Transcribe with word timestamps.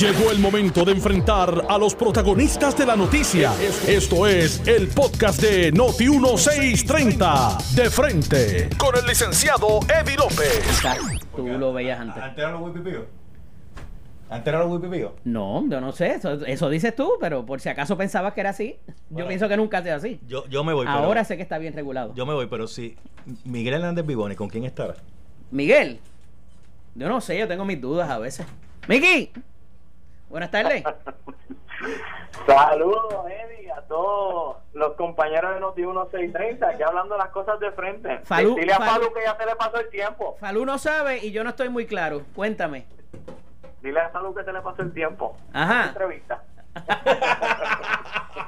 Llegó 0.00 0.32
el 0.32 0.40
momento 0.40 0.84
de 0.84 0.92
enfrentar 0.92 1.66
a 1.68 1.78
los 1.78 1.94
protagonistas 1.94 2.76
de 2.76 2.84
la 2.84 2.96
noticia. 2.96 3.52
Esto 3.86 4.26
es 4.26 4.66
el 4.66 4.88
podcast 4.88 5.40
de 5.40 5.70
Noti 5.70 6.08
1630. 6.08 7.58
De 7.74 7.88
frente 7.90 8.68
con 8.76 8.96
el 8.96 9.06
licenciado 9.06 9.78
Eddie 9.88 10.16
López. 10.16 10.82
Tú 11.36 11.46
lo 11.46 11.72
veías 11.72 12.00
antes. 12.00 12.20
¿Antes 12.22 12.38
era 12.38 12.50
los 12.52 12.62
wipipíos? 12.62 13.04
¿Antes 14.30 14.48
era 14.48 14.64
los 14.64 14.72
wipipíos? 14.72 15.12
No, 15.24 15.64
yo 15.68 15.80
no 15.80 15.92
sé, 15.92 16.14
eso, 16.14 16.44
eso 16.44 16.68
dices 16.68 16.96
tú, 16.96 17.12
pero 17.20 17.46
por 17.46 17.60
si 17.60 17.68
acaso 17.68 17.96
pensabas 17.96 18.32
que 18.32 18.40
era 18.40 18.50
así, 18.50 18.76
yo 18.86 18.94
Bueno. 19.10 19.28
pienso 19.28 19.48
que 19.48 19.56
nunca 19.56 19.78
ha 19.78 19.82
sido 19.82 19.94
así. 19.94 20.18
Yo, 20.26 20.44
yo 20.48 20.64
me 20.64 20.72
voy, 20.72 20.86
pero... 20.86 20.98
Ahora 20.98 21.24
sé 21.24 21.36
que 21.36 21.42
está 21.42 21.58
bien 21.58 21.74
regulado. 21.74 22.14
Yo 22.14 22.24
me 22.26 22.32
voy, 22.32 22.46
pero 22.46 22.66
si 22.66 22.96
Miguel 23.44 23.74
Hernández 23.74 24.06
Vivoni, 24.06 24.34
¿con 24.34 24.48
quién 24.48 24.64
estará? 24.64 24.94
Miguel, 25.50 26.00
yo 26.94 27.08
no 27.08 27.20
sé, 27.20 27.38
yo 27.38 27.46
tengo 27.46 27.64
mis 27.64 27.80
dudas 27.80 28.08
a 28.10 28.18
veces. 28.18 28.46
Miki, 28.88 29.30
buenas 30.32 30.50
tardes. 30.50 30.82
Saludos, 32.46 33.24
Eddie, 33.28 33.70
a 33.70 33.82
todos 33.82 34.56
los 34.72 34.94
compañeros 34.94 35.54
de 35.54 35.60
Noti 35.60 35.82
1630, 35.82 36.68
aquí 36.68 36.82
hablando 36.82 37.16
las 37.16 37.28
cosas 37.28 37.60
de 37.60 37.70
frente. 37.72 38.20
Falú- 38.24 38.56
Dile 38.58 38.72
a 38.72 38.78
Falú- 38.78 38.90
Falú 38.90 39.12
que 39.14 39.20
ya 39.24 39.36
se 39.36 39.46
le 39.46 39.54
pasó 39.56 39.78
el 39.80 39.90
tiempo. 39.90 40.36
Falú 40.40 40.64
no 40.64 40.78
sabe 40.78 41.18
y 41.24 41.30
yo 41.32 41.44
no 41.44 41.50
estoy 41.50 41.68
muy 41.68 41.86
claro. 41.86 42.22
Cuéntame. 42.34 42.86
Dile 43.82 44.00
a 44.00 44.08
Falú 44.10 44.34
que 44.34 44.42
se 44.44 44.52
le 44.52 44.60
pasó 44.60 44.82
el 44.82 44.92
tiempo. 44.92 45.36
Ajá. 45.52 45.88
Entrevista. 45.88 46.42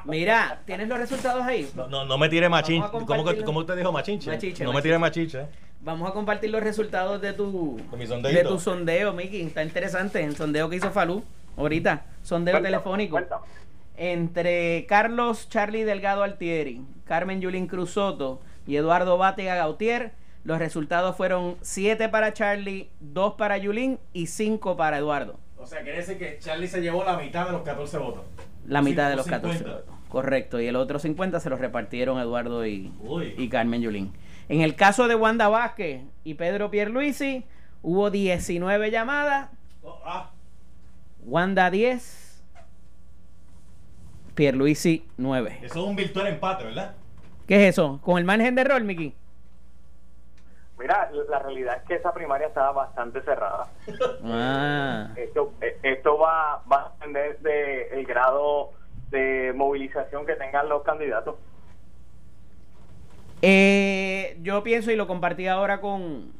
Mira, 0.05 0.59
¿tienes 0.65 0.87
los 0.87 0.97
resultados 0.97 1.43
ahí? 1.43 1.69
No, 1.75 1.87
no, 1.87 2.05
no 2.05 2.17
me 2.17 2.29
tire 2.29 2.49
machinche. 2.49 2.89
¿Cómo, 2.89 3.05
cómo 3.45 3.59
usted 3.59 3.75
dijo 3.77 3.91
machinche? 3.91 4.29
Machiche, 4.31 4.63
no 4.63 4.69
machiche. 4.71 4.75
me 4.75 4.81
tire 4.81 4.97
machinche. 4.99 5.45
Vamos 5.81 6.09
a 6.09 6.13
compartir 6.13 6.49
los 6.49 6.63
resultados 6.63 7.21
de 7.21 7.33
tu 7.33 7.77
De 7.91 7.97
mi 7.97 8.07
sondeíto. 8.07 8.39
de 8.39 8.45
tu 8.47 8.59
sondeo, 8.59 9.13
Miki. 9.13 9.41
Está 9.41 9.61
interesante 9.63 10.23
el 10.23 10.35
sondeo 10.35 10.69
que 10.69 10.77
hizo 10.77 10.89
Falú 10.91 11.23
ahorita. 11.57 12.05
Sondeo 12.21 12.53
Cuéntame, 12.53 12.71
telefónico. 12.71 13.11
cuéntame. 13.13 13.43
entre 13.97 14.85
Carlos 14.87 15.47
Charlie 15.49 15.83
Delgado 15.83 16.23
Altieri, 16.23 16.81
Carmen 17.05 17.39
Yulín 17.41 17.67
Cruz 17.67 17.91
Soto 17.91 18.41
y 18.67 18.75
Eduardo 18.75 19.17
Bátega 19.17 19.55
Gautier, 19.55 20.11
los 20.43 20.59
resultados 20.59 21.15
fueron 21.15 21.55
7 21.61 22.09
para 22.09 22.33
Charlie, 22.33 22.89
2 22.99 23.33
para 23.35 23.57
Yulín 23.57 23.99
y 24.13 24.27
5 24.27 24.75
para 24.77 24.97
Eduardo. 24.97 25.39
O 25.57 25.65
sea, 25.65 25.81
quiere 25.81 25.97
decir 25.99 26.17
que 26.19 26.37
Charlie 26.39 26.67
se 26.67 26.81
llevó 26.81 27.03
la 27.03 27.17
mitad 27.17 27.45
de 27.47 27.53
los 27.53 27.61
14 27.63 27.97
votos. 27.97 28.21
La 28.67 28.81
mitad 28.81 29.09
de 29.09 29.15
los 29.15 29.25
50. 29.25 29.47
14 29.47 29.63
votos. 29.63 29.95
Correcto. 30.09 30.59
Y 30.61 30.67
el 30.67 30.75
otro 30.75 30.99
50 30.99 31.39
se 31.39 31.49
los 31.49 31.59
repartieron 31.59 32.19
Eduardo 32.19 32.65
y, 32.67 32.91
y 33.37 33.49
Carmen 33.49 33.81
Yulín. 33.81 34.13
En 34.49 34.61
el 34.61 34.75
caso 34.75 35.07
de 35.07 35.15
Wanda 35.15 35.47
Vázquez 35.47 36.03
y 36.23 36.35
Pedro 36.35 36.69
Pierluisi, 36.69 37.43
hubo 37.81 38.11
19 38.11 38.91
llamadas. 38.91 39.49
Oh, 39.83 39.99
ah, 40.05 40.29
Wanda 41.25 41.71
10, 41.71 42.43
Pierluisi 44.35 45.07
9. 45.17 45.59
eso 45.63 45.79
es 45.79 45.87
un 45.87 45.95
virtual 45.95 46.27
empate, 46.27 46.65
¿verdad? 46.65 46.93
¿Qué 47.47 47.55
es 47.55 47.73
eso? 47.73 47.99
¿Con 48.03 48.17
el 48.19 48.25
margen 48.25 48.53
de 48.53 48.61
error, 48.61 48.83
Miki? 48.83 49.15
Mira, 50.77 51.09
la 51.29 51.39
realidad 51.39 51.77
es 51.77 51.83
que 51.83 51.95
esa 51.95 52.13
primaria 52.13 52.47
estaba 52.47 52.71
bastante 52.71 53.21
cerrada. 53.21 53.67
Ah. 54.23 55.09
Esto, 55.15 55.53
eh, 55.61 55.77
esto 55.83 56.17
va, 56.17 56.61
va 56.71 56.81
a 56.81 56.89
depender 56.99 57.39
del 57.39 58.05
grado 58.05 58.71
de 59.09 59.53
movilización 59.55 60.25
que 60.25 60.35
tengan 60.35 60.67
los 60.67 60.83
candidatos. 60.83 61.35
Eh, 63.41 64.37
yo 64.41 64.63
pienso, 64.63 64.91
y 64.91 64.95
lo 64.95 65.07
compartí 65.07 65.47
ahora 65.47 65.79
con, 65.79 66.33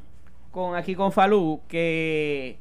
con 0.52 0.76
aquí 0.76 0.96
con 0.96 1.12
Falú, 1.12 1.62
que 1.68 2.58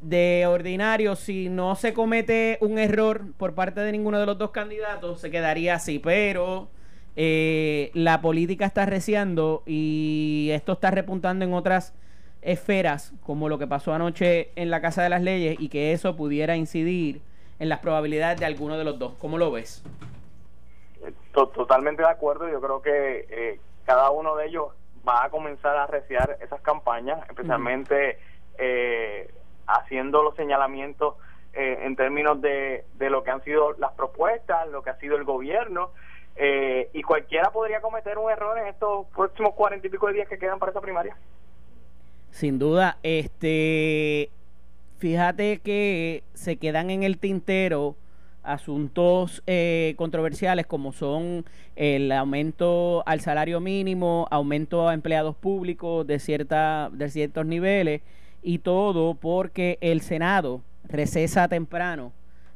de 0.00 0.44
ordinario, 0.46 1.16
si 1.16 1.48
no 1.48 1.74
se 1.74 1.92
comete 1.94 2.58
un 2.60 2.78
error 2.78 3.22
por 3.36 3.54
parte 3.54 3.80
de 3.80 3.92
ninguno 3.92 4.18
de 4.20 4.26
los 4.26 4.38
dos 4.38 4.50
candidatos, 4.50 5.20
se 5.20 5.30
quedaría 5.30 5.74
así. 5.74 5.98
Pero 5.98 6.68
eh, 7.16 7.90
la 7.94 8.20
política 8.20 8.66
está 8.66 8.86
reciando 8.86 9.62
y 9.66 10.50
esto 10.52 10.72
está 10.72 10.90
repuntando 10.90 11.44
en 11.44 11.54
otras 11.54 11.94
esferas, 12.42 13.12
como 13.24 13.48
lo 13.48 13.58
que 13.58 13.66
pasó 13.66 13.92
anoche 13.92 14.50
en 14.54 14.70
la 14.70 14.80
Casa 14.80 15.02
de 15.02 15.08
las 15.08 15.22
Leyes, 15.22 15.56
y 15.58 15.68
que 15.68 15.92
eso 15.92 16.14
pudiera 16.14 16.56
incidir 16.56 17.20
en 17.58 17.68
las 17.68 17.80
probabilidades 17.80 18.38
de 18.38 18.46
alguno 18.46 18.76
de 18.78 18.84
los 18.84 18.98
dos. 18.98 19.14
¿Cómo 19.18 19.38
lo 19.38 19.50
ves? 19.50 19.82
To- 21.32 21.48
Totalmente 21.48 22.02
de 22.02 22.08
acuerdo. 22.08 22.48
Yo 22.48 22.60
creo 22.60 22.82
que 22.82 23.26
eh, 23.30 23.60
cada 23.84 24.10
uno 24.10 24.36
de 24.36 24.46
ellos 24.46 24.66
va 25.08 25.24
a 25.24 25.30
comenzar 25.30 25.76
a 25.76 25.84
arreciar 25.84 26.36
esas 26.42 26.60
campañas, 26.60 27.18
especialmente 27.28 28.18
eh, 28.58 29.30
haciendo 29.66 30.22
los 30.22 30.34
señalamientos 30.36 31.14
eh, 31.52 31.80
en 31.84 31.96
términos 31.96 32.40
de, 32.40 32.84
de 32.98 33.10
lo 33.10 33.22
que 33.22 33.30
han 33.30 33.42
sido 33.44 33.72
las 33.78 33.92
propuestas, 33.92 34.68
lo 34.68 34.82
que 34.82 34.90
ha 34.90 34.98
sido 34.98 35.16
el 35.16 35.24
gobierno. 35.24 35.90
eh, 36.36 36.90
y 36.92 37.02
cualquiera 37.02 37.50
podría 37.50 37.80
cometer 37.80 38.18
un 38.18 38.30
error 38.30 38.58
en 38.58 38.66
estos 38.66 39.06
próximos 39.14 39.54
cuarenta 39.54 39.86
y 39.86 39.90
pico 39.90 40.06
de 40.08 40.14
días 40.14 40.28
que 40.28 40.38
quedan 40.38 40.58
para 40.58 40.70
esa 40.70 40.80
primaria. 40.80 41.16
Sin 42.30 42.58
duda, 42.58 42.98
este, 43.02 44.30
fíjate 44.98 45.60
que 45.60 46.22
se 46.34 46.56
quedan 46.58 46.90
en 46.90 47.02
el 47.02 47.18
tintero 47.18 47.96
asuntos 48.42 49.42
eh, 49.46 49.94
controversiales 49.96 50.66
como 50.66 50.92
son 50.92 51.44
el 51.74 52.12
aumento 52.12 53.02
al 53.06 53.20
salario 53.20 53.60
mínimo, 53.60 54.28
aumento 54.30 54.88
a 54.88 54.94
empleados 54.94 55.34
públicos 55.34 56.06
de 56.06 56.18
cierta 56.18 56.90
de 56.92 57.08
ciertos 57.08 57.46
niveles 57.46 58.02
y 58.46 58.58
todo 58.58 59.14
porque 59.14 59.76
el 59.80 60.02
Senado 60.02 60.62
recesa 60.84 61.48
temprano 61.48 62.12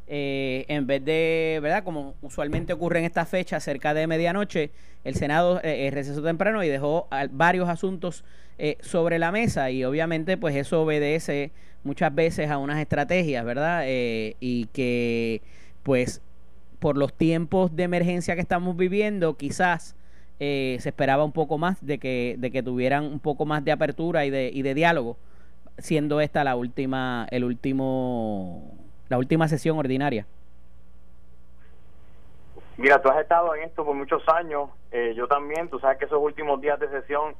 eh, 0.06 0.64
en 0.68 0.86
vez 0.86 1.04
de, 1.04 1.58
¿verdad? 1.60 1.82
Como 1.82 2.14
usualmente 2.22 2.72
ocurre 2.72 3.00
en 3.00 3.06
esta 3.06 3.26
fecha, 3.26 3.58
cerca 3.58 3.92
de 3.92 4.06
medianoche, 4.06 4.70
el 5.02 5.16
Senado 5.16 5.58
eh, 5.64 5.88
eh, 5.88 5.90
recesó 5.90 6.22
temprano 6.22 6.62
y 6.62 6.68
dejó 6.68 7.08
varios 7.32 7.68
asuntos 7.68 8.24
eh, 8.56 8.78
sobre 8.80 9.18
la 9.18 9.32
mesa 9.32 9.72
y 9.72 9.82
obviamente 9.82 10.36
pues 10.36 10.54
eso 10.54 10.82
obedece 10.82 11.50
muchas 11.82 12.14
veces 12.14 12.50
a 12.50 12.58
unas 12.58 12.78
estrategias, 12.78 13.44
¿verdad? 13.44 13.82
Eh, 13.84 14.36
y 14.38 14.66
que 14.66 15.42
pues 15.82 16.22
por 16.78 16.96
los 16.96 17.12
tiempos 17.12 17.74
de 17.74 17.82
emergencia 17.82 18.36
que 18.36 18.42
estamos 18.42 18.76
viviendo, 18.76 19.36
quizás 19.36 19.96
se 20.38 20.76
esperaba 20.76 21.22
un 21.22 21.32
poco 21.32 21.58
más 21.58 21.84
de 21.84 21.98
que, 21.98 22.36
de 22.38 22.50
que 22.50 22.62
tuvieran 22.62 23.04
un 23.04 23.18
poco 23.18 23.44
más 23.44 23.62
de 23.62 23.72
apertura 23.72 24.24
y 24.24 24.30
de, 24.30 24.50
y 24.54 24.62
de 24.62 24.72
diálogo, 24.72 25.18
siendo 25.80 26.20
esta 26.20 26.44
la 26.44 26.56
última, 26.56 27.26
el 27.30 27.44
último, 27.44 28.72
la 29.08 29.18
última 29.18 29.48
sesión 29.48 29.78
ordinaria. 29.78 30.26
Mira, 32.76 33.00
tú 33.02 33.08
has 33.10 33.18
estado 33.20 33.54
en 33.54 33.64
esto 33.64 33.84
por 33.84 33.94
muchos 33.94 34.26
años, 34.28 34.70
eh, 34.90 35.12
yo 35.14 35.26
también, 35.28 35.68
tú 35.68 35.78
sabes 35.78 35.98
que 35.98 36.06
esos 36.06 36.18
últimos 36.22 36.60
días 36.62 36.80
de 36.80 36.88
sesión 36.88 37.34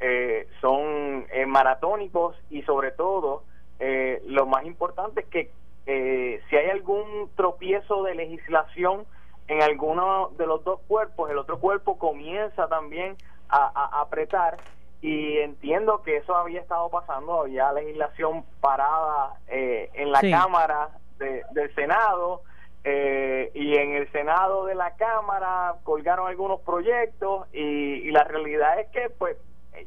eh, 0.00 0.46
son 0.60 1.26
eh, 1.32 1.46
maratónicos 1.46 2.36
y 2.50 2.62
sobre 2.62 2.92
todo 2.92 3.42
eh, 3.80 4.22
lo 4.26 4.46
más 4.46 4.64
importante 4.64 5.20
es 5.22 5.26
que 5.26 5.50
eh, 5.86 6.40
si 6.48 6.56
hay 6.56 6.70
algún 6.70 7.28
tropiezo 7.36 8.04
de 8.04 8.14
legislación 8.14 9.04
en 9.48 9.62
alguno 9.62 10.30
de 10.38 10.46
los 10.46 10.62
dos 10.64 10.80
cuerpos, 10.86 11.28
el 11.30 11.38
otro 11.38 11.58
cuerpo 11.58 11.98
comienza 11.98 12.68
también 12.68 13.16
a, 13.48 13.66
a- 13.66 13.98
a 13.98 14.00
apretar 14.02 14.58
y 15.06 15.36
entiendo 15.40 16.00
que 16.02 16.16
eso 16.16 16.34
había 16.34 16.62
estado 16.62 16.88
pasando, 16.88 17.42
había 17.42 17.70
legislación 17.74 18.42
parada 18.62 19.34
eh, 19.48 19.90
en 19.92 20.10
la 20.10 20.20
Sí. 20.20 20.30
Cámara 20.30 20.88
de- 21.18 21.42
del 21.50 21.74
Senado 21.74 22.40
eh, 22.84 23.50
y 23.54 23.76
en 23.76 23.92
el 23.96 24.10
Senado 24.12 24.64
de 24.64 24.74
la 24.74 24.96
Cámara 24.96 25.74
colgaron 25.84 26.26
algunos 26.26 26.60
proyectos 26.62 27.46
y, 27.52 27.60
y 28.08 28.10
la 28.12 28.24
realidad 28.24 28.80
es 28.80 28.88
que 28.92 29.10
pues 29.10 29.36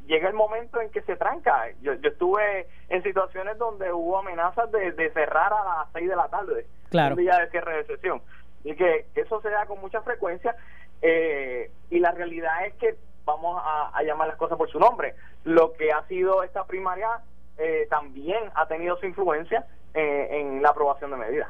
llega 0.05 0.27
el 0.27 0.35
momento 0.35 0.79
en 0.81 0.91
que 0.91 1.01
se 1.01 1.15
tranca. 1.15 1.65
Yo, 1.81 1.93
yo 1.95 2.09
estuve 2.09 2.67
en 2.89 3.01
situaciones 3.01 3.57
donde 3.57 3.91
hubo 3.91 4.19
amenazas 4.19 4.71
de, 4.71 4.91
de 4.91 5.11
cerrar 5.13 5.51
a 5.51 5.63
las 5.63 5.87
6 5.93 6.09
de 6.09 6.15
la 6.15 6.27
tarde, 6.27 6.67
Claro. 6.91 7.15
un 7.15 7.21
día 7.21 7.37
de 7.39 7.49
cierre 7.49 7.77
de 7.77 7.85
sesión. 7.85 8.21
Y 8.63 8.75
que 8.75 9.07
eso 9.15 9.41
se 9.41 9.49
da 9.49 9.65
con 9.65 9.79
mucha 9.81 10.01
frecuencia 10.01 10.55
eh, 11.01 11.71
y 11.89 11.99
la 11.99 12.11
realidad 12.11 12.65
es 12.67 12.73
que 12.75 12.95
vamos 13.27 13.61
a, 13.63 13.91
a 13.93 14.01
llamar 14.01 14.29
las 14.29 14.37
cosas 14.37 14.57
por 14.57 14.71
su 14.71 14.79
nombre. 14.79 15.13
Lo 15.43 15.73
que 15.73 15.91
ha 15.91 16.07
sido 16.07 16.41
esta 16.41 16.65
primaria 16.65 17.21
eh, 17.59 17.87
también 17.89 18.37
ha 18.55 18.67
tenido 18.67 18.97
su 18.97 19.05
influencia 19.05 19.65
eh, 19.93 20.27
en 20.31 20.61
la 20.61 20.69
aprobación 20.69 21.11
de 21.11 21.17
medidas. 21.17 21.49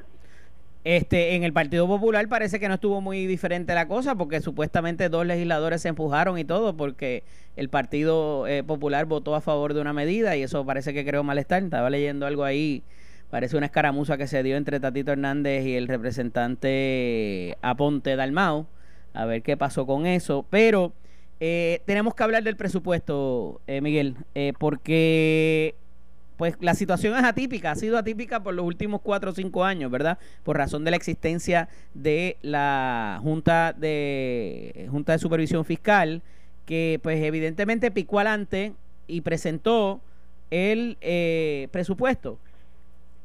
Este, 0.83 1.35
en 1.35 1.43
el 1.43 1.51
Partido 1.51 1.85
Popular 1.85 2.25
parece 2.29 2.61
que 2.61 2.69
no 2.69 2.75
estuvo 2.75 3.01
muy 3.01 3.25
diferente 3.25 3.73
la 3.75 3.89
cosa 3.89 4.15
porque 4.15 4.39
supuestamente 4.39 5.09
dos 5.09 5.25
legisladores 5.25 5.81
se 5.81 5.89
empujaron 5.89 6.37
y 6.37 6.45
todo 6.45 6.77
porque 6.77 7.23
el 7.57 7.67
Partido 7.67 8.47
eh, 8.47 8.63
Popular 8.63 9.05
votó 9.05 9.35
a 9.35 9.41
favor 9.41 9.73
de 9.73 9.81
una 9.81 9.91
medida 9.91 10.37
y 10.37 10.43
eso 10.43 10.65
parece 10.65 10.93
que 10.93 11.05
creó 11.05 11.23
malestar. 11.23 11.61
Estaba 11.61 11.89
leyendo 11.89 12.25
algo 12.25 12.45
ahí, 12.45 12.83
parece 13.29 13.57
una 13.57 13.65
escaramuza 13.65 14.17
que 14.17 14.27
se 14.27 14.43
dio 14.43 14.55
entre 14.55 14.79
Tatito 14.79 15.11
Hernández 15.11 15.65
y 15.65 15.75
el 15.75 15.89
representante 15.89 17.57
Aponte 17.61 18.15
Dalmao. 18.15 18.65
A 19.13 19.25
ver 19.25 19.41
qué 19.41 19.57
pasó 19.57 19.85
con 19.85 20.05
eso. 20.05 20.45
Pero 20.49 20.93
eh, 21.39 21.81
tenemos 21.85 22.15
que 22.15 22.23
hablar 22.23 22.43
del 22.43 22.55
presupuesto, 22.55 23.61
eh, 23.67 23.81
Miguel, 23.81 24.15
eh, 24.35 24.53
porque 24.57 25.75
pues 26.37 26.55
la 26.59 26.75
situación 26.75 27.17
es 27.17 27.23
atípica, 27.23 27.71
ha 27.71 27.75
sido 27.75 27.97
atípica 27.97 28.43
por 28.43 28.53
los 28.53 28.65
últimos 28.65 29.01
cuatro 29.01 29.31
o 29.31 29.33
cinco 29.33 29.65
años, 29.65 29.89
¿verdad? 29.89 30.19
Por 30.43 30.57
razón 30.57 30.83
de 30.83 30.91
la 30.91 30.97
existencia 30.97 31.67
de 31.95 32.37
la 32.41 33.19
Junta 33.23 33.73
de 33.73 34.87
Junta 34.91 35.13
de 35.13 35.19
Supervisión 35.19 35.65
Fiscal, 35.65 36.21
que 36.65 36.99
pues 37.01 37.23
evidentemente 37.23 37.89
picó 37.89 38.19
adelante 38.19 38.73
y 39.07 39.21
presentó 39.21 40.01
el 40.51 40.97
eh, 41.01 41.69
presupuesto. 41.71 42.39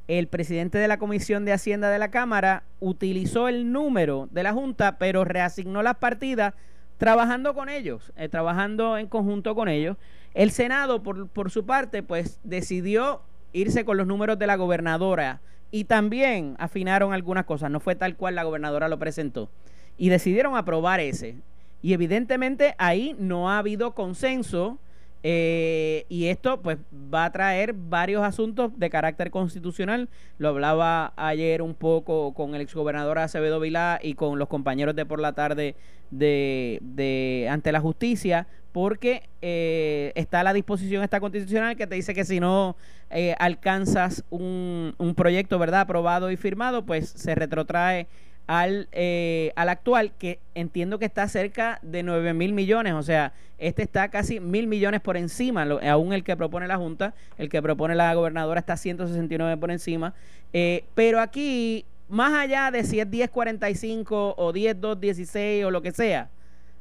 El 0.09 0.27
presidente 0.27 0.79
de 0.79 0.89
la 0.89 0.99
Comisión 0.99 1.45
de 1.45 1.53
Hacienda 1.53 1.91
de 1.91 1.99
la 1.99 2.11
Cámara 2.11 2.65
utilizó 2.81 3.49
el 3.49 3.73
número 3.73 4.29
de 4.33 4.43
la 4.43 4.53
Junta, 4.53 4.99
pero 4.99 5.25
reasignó 5.25 5.83
las 5.83 5.97
partidas 5.97 6.55
trabajando 7.03 7.53
con 7.53 7.69
ellos, 7.69 8.13
eh, 8.15 8.29
trabajando 8.29 8.97
en 8.97 9.09
conjunto 9.09 9.57
con 9.57 9.69
ellos. 9.69 9.97
El 10.35 10.53
Senado, 10.53 11.03
por, 11.03 11.27
por 11.27 11.51
su 11.51 11.67
parte, 11.67 12.05
pues 12.05 12.39
decidió 12.45 13.23
irse 13.53 13.85
con 13.85 13.97
los 13.97 14.07
números 14.07 14.39
de 14.39 14.47
la 14.47 14.55
gobernadora 14.55 15.41
y 15.73 15.83
también 15.83 16.55
afinaron 16.61 17.13
algunas 17.13 17.45
cosas. 17.45 17.73
No 17.73 17.81
fue 17.81 17.97
tal 17.97 18.17
cual 18.17 18.37
la 18.37 18.45
gobernadora 18.45 18.89
lo 18.89 19.01
presentó. 19.01 19.51
Y 19.99 20.11
decidieron 20.11 20.57
aprobar 20.57 21.01
ese. 21.01 21.39
Y 21.83 21.93
evidentemente 21.93 22.77
ahí 22.79 23.17
no 23.19 23.51
ha 23.51 23.59
habido 23.59 23.97
consenso 23.97 24.79
eh, 25.25 26.05
y 26.09 26.27
esto 26.27 26.63
pues 26.63 26.79
va 26.93 27.27
a 27.27 27.33
traer 27.33 27.75
varios 27.75 28.23
asuntos 28.23 28.73
de 28.77 28.91
carácter 28.91 29.31
constitucional. 29.31 30.09
Lo 30.39 30.49
hablaba 30.49 31.13
ayer 31.17 31.63
un 31.63 31.75
poco 31.75 32.33
con 32.35 32.55
el 32.55 32.61
exgobernador 32.61 33.19
Acevedo 33.19 33.61
Vilá 33.61 34.01
y 34.03 34.15
con 34.15 34.39
los 34.39 34.49
compañeros 34.49 34.97
de 34.97 35.07
por 35.07 35.21
la 35.21 35.33
tarde 35.33 35.77
de, 36.13 36.79
de 36.83 37.49
ante 37.51 37.73
la 37.73 37.81
justicia, 37.81 38.47
porque 38.71 39.29
eh, 39.43 40.13
está 40.15 40.45
la 40.45 40.53
disposición 40.53 41.03
esta 41.03 41.19
constitucional 41.19 41.77
que 41.77 41.87
te 41.87 41.97
dice 41.97 42.15
que 42.15 42.25
si 42.25 42.39
no 42.39 42.77
eh, 43.11 43.35
alcanzas 43.39 44.25
un, 44.31 44.95
un 44.99 45.15
proyecto 45.15 45.59
verdad 45.59 45.81
aprobado 45.81 46.31
y 46.31 46.37
firmado, 46.37 46.87
pues 46.87 47.09
se 47.09 47.35
retrotrae 47.35 48.07
al, 48.47 48.89
eh, 48.93 49.53
al 49.57 49.69
actual, 49.69 50.13
que 50.19 50.39
entiendo 50.55 50.99
que 50.99 51.05
está 51.05 51.27
cerca 51.29 51.79
de 51.83 52.03
9 52.03 52.35
mil 52.35 52.53
millones, 52.53 52.95
o 52.95 53.03
sea, 53.03 53.33
este 53.59 53.83
está 53.83 54.09
casi 54.09 54.41
mil 54.41 54.67
millones 54.67 55.01
por 55.01 55.17
encima, 55.17 55.63
aún 55.63 56.13
el 56.13 56.25
que 56.25 56.37
propone 56.37 56.67
la 56.67 56.77
Junta, 56.77 57.15
el 57.39 57.49
que 57.49 57.63
propone 57.63 57.95
la 57.95 58.13
gobernadora 58.15 58.61
está 58.61 58.77
169 58.77 59.57
por 59.59 59.71
encima, 59.71 60.15
eh, 60.53 60.85
pero 60.95 61.21
aquí, 61.21 61.85
más 62.13 62.35
allá 62.35 62.71
de 62.71 62.85
si 62.85 63.01
es 63.01 63.07
1045 63.07 64.35
o 64.37 64.53
10216 64.53 65.65
o 65.65 65.71
lo 65.71 65.81
que 65.81 65.93
sea, 65.93 66.29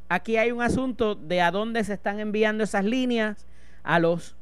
aquí 0.10 0.36
hay 0.36 0.52
un 0.52 0.62
asunto 0.62 1.16
de 1.16 1.40
a 1.40 1.52
dónde 1.52 1.86
se 1.86 1.94
están 1.94 2.20
enviando 2.20 2.66
esas 2.66 2.84
líneas, 2.84 3.48
a 3.82 4.00
los, 4.00 4.36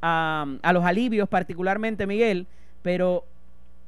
a 0.00 0.72
los 0.74 0.84
alivios 0.84 1.28
particularmente, 1.28 2.08
Miguel, 2.08 2.48
pero 2.82 3.24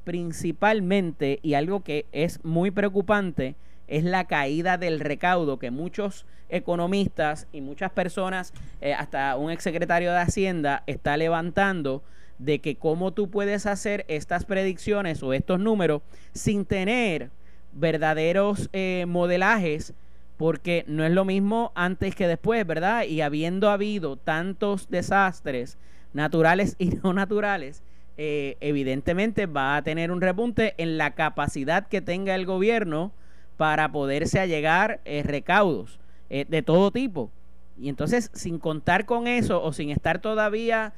principalmente, 0.05 1.39
y 1.41 1.55
algo 1.55 1.83
que 1.83 2.05
es 2.13 2.39
muy 2.45 2.71
preocupante, 2.71 3.55
es 3.89 4.05
la 4.05 4.23
caída 4.23 4.77
del 4.77 5.01
recaudo 5.01 5.59
que 5.59 5.71
muchos 5.71 6.25
economistas 6.47 7.47
y 7.51 7.59
muchas 7.59 7.91
personas, 7.91 8.53
eh, 8.79 8.93
hasta 8.93 9.35
un 9.35 9.51
exsecretario 9.51 10.13
de 10.13 10.19
Hacienda, 10.19 10.83
está 10.87 11.17
levantando 11.17 12.01
de 12.37 12.59
que 12.59 12.75
cómo 12.75 13.11
tú 13.11 13.29
puedes 13.29 13.65
hacer 13.65 14.05
estas 14.07 14.45
predicciones 14.45 15.23
o 15.23 15.33
estos 15.33 15.59
números 15.59 16.01
sin 16.33 16.65
tener 16.65 17.29
verdaderos 17.73 18.69
eh, 18.73 19.05
modelajes, 19.07 19.93
porque 20.37 20.83
no 20.87 21.05
es 21.05 21.11
lo 21.11 21.25
mismo 21.25 21.71
antes 21.75 22.15
que 22.15 22.27
después, 22.27 22.65
¿verdad? 22.67 23.03
Y 23.05 23.21
habiendo 23.21 23.69
habido 23.69 24.17
tantos 24.17 24.89
desastres 24.89 25.77
naturales 26.13 26.75
y 26.79 26.87
no 27.03 27.13
naturales, 27.13 27.83
eh, 28.17 28.55
evidentemente 28.61 29.45
va 29.45 29.75
a 29.75 29.81
tener 29.81 30.09
un 30.09 30.21
repunte 30.21 30.73
en 30.77 30.97
la 30.97 31.11
capacidad 31.11 31.87
que 31.87 32.01
tenga 32.01 32.33
el 32.35 32.45
gobierno 32.45 33.11
para 33.57 33.91
poderse 33.91 34.39
allegar 34.39 35.01
eh, 35.03 35.21
recaudos 35.23 35.99
eh, 36.29 36.45
de 36.47 36.61
todo 36.61 36.91
tipo. 36.91 37.29
Y 37.77 37.89
entonces, 37.89 38.31
sin 38.33 38.57
contar 38.57 39.05
con 39.05 39.27
eso 39.27 39.61
o 39.61 39.73
sin 39.73 39.89
estar 39.89 40.19
todavía, 40.19 40.93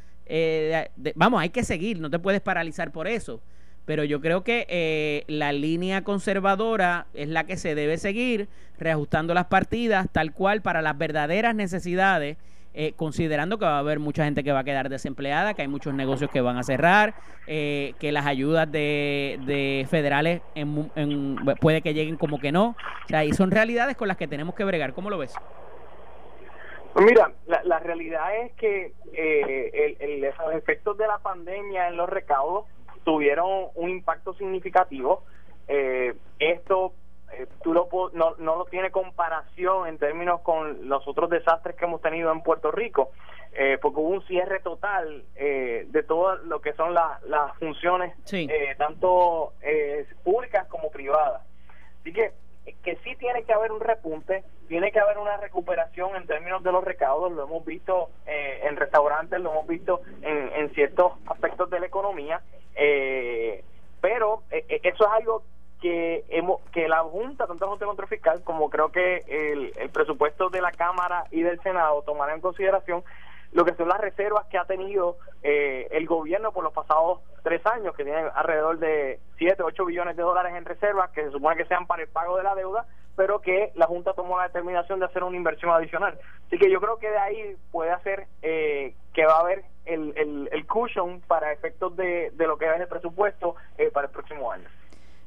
vamos, 1.15 1.41
hay 1.41 1.49
que 1.49 1.63
seguir, 1.63 1.99
no 1.99 2.09
te 2.09 2.19
puedes 2.19 2.41
paralizar 2.41 2.91
por 2.91 3.07
eso. 3.07 3.41
Pero 3.85 4.03
yo 4.03 4.19
creo 4.19 4.43
que 4.43 5.23
la 5.27 5.53
línea 5.53 6.03
conservadora 6.03 7.07
es 7.13 7.29
la 7.29 7.45
que 7.45 7.55
se 7.55 7.73
debe 7.73 7.97
seguir, 7.97 8.49
reajustando 8.77 9.33
las 9.33 9.45
partidas 9.45 10.07
tal 10.11 10.33
cual 10.33 10.61
para 10.61 10.81
las 10.81 10.97
verdaderas 10.97 11.55
necesidades 11.55 12.37
eh, 12.79 12.93
considerando 12.95 13.57
que 13.57 13.65
va 13.65 13.77
a 13.77 13.79
haber 13.79 13.97
mucha 13.97 14.23
gente 14.23 14.43
que 14.43 14.51
va 14.51 14.59
a 14.59 14.63
quedar 14.63 14.87
desempleada, 14.87 15.55
que 15.55 15.63
hay 15.63 15.67
muchos 15.67 15.95
negocios 15.95 16.29
que 16.29 16.41
van 16.41 16.57
a 16.57 16.63
cerrar, 16.63 17.15
eh, 17.47 17.95
que 17.97 18.11
las 18.11 18.27
ayudas 18.27 18.71
de, 18.71 19.87
federales 19.89 20.41
puede 21.59 21.81
que 21.81 21.95
lleguen 21.95 22.17
como 22.17 22.39
que 22.39 22.51
no. 22.51 22.75
O 23.05 23.07
sea, 23.07 23.25
y 23.25 23.33
son 23.33 23.49
realidades 23.49 23.97
con 23.97 24.07
las 24.07 24.15
que 24.15 24.27
tenemos 24.27 24.53
que 24.53 24.63
bregar. 24.63 24.93
¿Cómo 24.93 25.09
lo 25.09 25.17
ves? 25.17 25.33
Pues 26.97 27.05
mira, 27.05 27.31
la, 27.45 27.77
realidad 27.77 28.35
es 28.37 28.53
que 28.53 28.91
eh, 29.13 29.95
el, 29.99 30.19
los 30.19 30.55
efectos 30.55 30.97
de 30.97 31.05
la 31.05 31.19
pandemia 31.19 31.89
en 31.89 31.95
los 31.95 32.09
recaudos 32.09 32.65
tuvieron 33.03 33.67
un 33.75 33.91
impacto 33.91 34.33
significativo. 34.33 35.21
esto 36.39 36.93
eh, 37.33 37.45
tú 37.61 37.71
lo, 37.71 37.87
no, 38.13 38.33
no 38.39 38.55
lo 38.55 38.65
tiene 38.65 38.89
comparación 38.89 39.87
en 39.87 39.99
términos 39.99 40.41
con 40.41 40.89
los 40.89 41.07
otros 41.07 41.29
desastres 41.29 41.75
que 41.75 41.85
hemos 41.85 42.01
tenido 42.01 42.31
en 42.31 42.41
Puerto 42.41 42.71
Rico, 42.71 43.11
eh, 43.53 43.77
porque 43.79 43.99
hubo 43.99 44.09
un 44.09 44.25
cierre 44.25 44.59
total 44.61 45.23
eh, 45.35 45.85
de 45.89 46.01
todo 46.01 46.37
lo 46.37 46.61
que 46.61 46.73
son 46.73 46.95
las 46.95 47.57
funciones, 47.59 48.15
tanto 48.79 49.53
públicas 50.23 50.65
como 50.67 50.89
privadas. 50.89 51.43
Así 52.01 52.11
que 52.11 52.31
que 52.83 52.95
sí 52.97 53.15
tiene 53.15 53.43
que 53.43 53.53
haber 53.53 53.71
un 53.71 53.79
repunte, 53.79 54.43
tiene 54.67 54.91
que 54.91 54.99
haber 54.99 55.17
una 55.17 55.37
recuperación 55.37 56.15
en 56.15 56.27
términos 56.27 56.63
de 56.63 56.71
los 56.71 56.83
recaudos, 56.83 57.31
lo 57.31 57.43
hemos 57.43 57.65
visto 57.65 58.09
en 58.25 58.75
restaurantes, 58.75 59.39
lo 59.39 59.51
hemos 59.51 59.67
visto 59.67 60.01
en, 60.21 60.69
ciertos 60.73 61.13
aspectos 61.27 61.69
de 61.69 61.79
la 61.79 61.85
economía, 61.85 62.41
pero 64.01 64.43
eso 64.49 65.05
es 65.05 65.11
algo 65.11 65.43
que 65.81 66.25
hemos, 66.29 66.61
que 66.71 66.87
la 66.87 67.03
Junta, 67.03 67.47
tanto 67.47 67.65
la 67.65 67.69
Junta 67.69 67.85
de 67.85 67.89
Control 67.89 68.09
Fiscal 68.09 68.43
como 68.43 68.69
creo 68.69 68.91
que 68.91 69.23
el, 69.27 69.71
el 69.77 69.89
presupuesto 69.89 70.49
de 70.49 70.61
la 70.61 70.71
Cámara 70.71 71.25
y 71.31 71.41
del 71.41 71.61
Senado 71.61 72.01
tomará 72.01 72.33
en 72.33 72.41
consideración 72.41 73.03
lo 73.51 73.65
que 73.65 73.73
son 73.75 73.87
las 73.87 73.99
reservas 73.99 74.45
que 74.47 74.57
ha 74.57 74.65
tenido 74.65 75.17
eh, 75.43 75.87
el 75.91 76.05
gobierno 76.05 76.51
por 76.51 76.63
los 76.63 76.73
pasados 76.73 77.19
tres 77.43 77.65
años, 77.65 77.95
que 77.95 78.03
tiene 78.03 78.19
alrededor 78.35 78.79
de 78.79 79.19
7, 79.37 79.63
8 79.63 79.85
billones 79.85 80.17
de 80.17 80.23
dólares 80.23 80.53
en 80.55 80.65
reservas, 80.65 81.11
que 81.11 81.23
se 81.23 81.31
supone 81.31 81.55
que 81.55 81.65
sean 81.65 81.87
para 81.87 82.03
el 82.03 82.09
pago 82.09 82.37
de 82.37 82.43
la 82.43 82.55
deuda, 82.55 82.85
pero 83.15 83.41
que 83.41 83.71
la 83.75 83.87
Junta 83.87 84.13
tomó 84.13 84.37
la 84.37 84.47
determinación 84.47 84.99
de 84.99 85.05
hacer 85.05 85.23
una 85.23 85.37
inversión 85.37 85.71
adicional. 85.71 86.19
Así 86.45 86.57
que 86.57 86.69
yo 86.69 86.79
creo 86.79 86.99
que 86.99 87.09
de 87.09 87.17
ahí 87.17 87.57
puede 87.71 87.91
hacer 87.91 88.27
eh, 88.41 88.93
que 89.13 89.25
va 89.25 89.37
a 89.37 89.39
haber 89.39 89.63
el, 89.85 90.13
el, 90.15 90.49
el 90.51 90.67
cushion 90.67 91.21
para 91.21 91.51
efectos 91.51 91.95
de, 91.95 92.31
de 92.35 92.47
lo 92.47 92.57
que 92.57 92.65
es 92.65 92.79
el 92.79 92.87
presupuesto 92.87 93.55
eh, 93.77 93.89
para 93.91 94.07
el 94.07 94.13
próximo 94.13 94.51
año. 94.51 94.67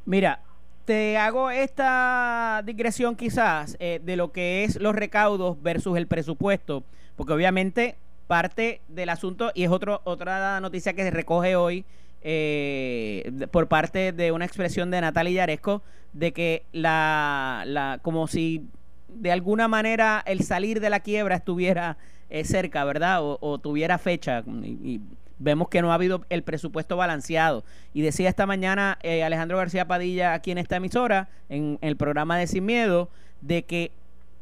Mira, 0.04 0.40
te 0.84 1.18
hago 1.18 1.50
esta 1.50 2.62
digresión 2.64 3.16
quizás 3.16 3.76
eh, 3.80 4.00
de 4.02 4.16
lo 4.16 4.32
que 4.32 4.64
es 4.64 4.80
los 4.80 4.94
recaudos 4.94 5.62
versus 5.62 5.96
el 5.96 6.06
presupuesto, 6.06 6.84
porque 7.16 7.32
obviamente 7.32 7.96
parte 8.30 8.80
del 8.86 9.08
asunto, 9.08 9.50
y 9.56 9.64
es 9.64 9.70
otro, 9.70 10.02
otra 10.04 10.60
noticia 10.60 10.92
que 10.92 11.02
se 11.02 11.10
recoge 11.10 11.56
hoy 11.56 11.84
eh, 12.22 13.28
por 13.50 13.66
parte 13.66 14.12
de 14.12 14.30
una 14.30 14.44
expresión 14.44 14.92
de 14.92 15.00
Natalia 15.00 15.32
Yaresco, 15.32 15.82
de 16.12 16.32
que 16.32 16.62
la, 16.70 17.64
la 17.66 17.98
como 18.02 18.28
si 18.28 18.68
de 19.08 19.32
alguna 19.32 19.66
manera 19.66 20.22
el 20.24 20.44
salir 20.44 20.78
de 20.78 20.90
la 20.90 21.00
quiebra 21.00 21.34
estuviera 21.34 21.98
eh, 22.28 22.44
cerca, 22.44 22.84
¿verdad? 22.84 23.18
O, 23.20 23.58
tuviera 23.58 23.98
fecha. 23.98 24.44
y 24.46 25.00
vemos 25.40 25.68
que 25.68 25.82
no 25.82 25.90
ha 25.90 25.94
habido 25.94 26.24
el 26.28 26.44
presupuesto 26.44 26.96
balanceado. 26.96 27.64
Y 27.92 28.02
decía 28.02 28.28
esta 28.28 28.46
mañana 28.46 28.96
eh, 29.02 29.24
Alejandro 29.24 29.58
García 29.58 29.88
Padilla 29.88 30.34
aquí 30.34 30.52
en 30.52 30.58
esta 30.58 30.76
emisora, 30.76 31.28
en, 31.48 31.78
el 31.80 31.96
programa 31.96 32.38
de 32.38 32.46
Sin 32.46 32.64
Miedo, 32.64 33.08
de 33.40 33.64
que 33.64 33.90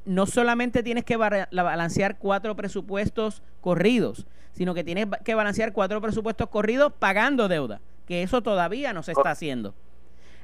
no 0.09 0.27
solamente 0.27 0.83
tienes 0.83 1.05
que 1.05 1.17
balancear 1.17 2.19
cuatro 2.19 2.57
presupuestos 2.57 3.43
corridos, 3.61 4.27
sino 4.53 4.75
que 4.75 4.83
tienes 4.83 5.07
que 5.25 5.35
balancear 5.35 5.73
cuatro 5.73 6.01
presupuestos 6.01 6.49
corridos 6.49 6.93
pagando 6.99 7.47
deuda, 7.47 7.81
que 8.07 8.23
eso 8.23 8.43
todavía 8.43 8.93
no 8.93 9.03
se 9.03 9.13
está 9.13 9.31
haciendo. 9.31 9.75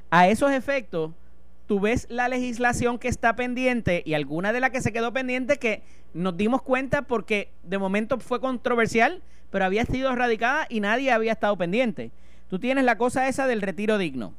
A 0.09 0.29
esos 0.29 0.51
efectos, 0.51 1.11
tú 1.65 1.79
ves 1.79 2.07
la 2.09 2.29
legislación 2.29 2.99
que 2.99 3.07
está 3.07 3.35
pendiente 3.35 4.03
y 4.05 4.13
alguna 4.13 4.53
de 4.53 4.61
las 4.61 4.69
que 4.69 4.81
se 4.81 4.93
quedó 4.93 5.11
pendiente 5.11 5.57
que 5.57 5.83
nos 6.13 6.37
dimos 6.37 6.61
cuenta 6.61 7.01
porque 7.01 7.51
de 7.63 7.77
momento 7.77 8.19
fue 8.19 8.39
controversial 8.39 9.21
pero 9.55 9.63
había 9.63 9.85
sido 9.85 10.11
erradicada 10.11 10.67
y 10.69 10.81
nadie 10.81 11.11
había 11.11 11.31
estado 11.31 11.55
pendiente. 11.55 12.11
Tú 12.49 12.59
tienes 12.59 12.83
la 12.83 12.97
cosa 12.97 13.29
esa 13.29 13.47
del 13.47 13.61
retiro 13.61 13.97
digno. 13.97 14.33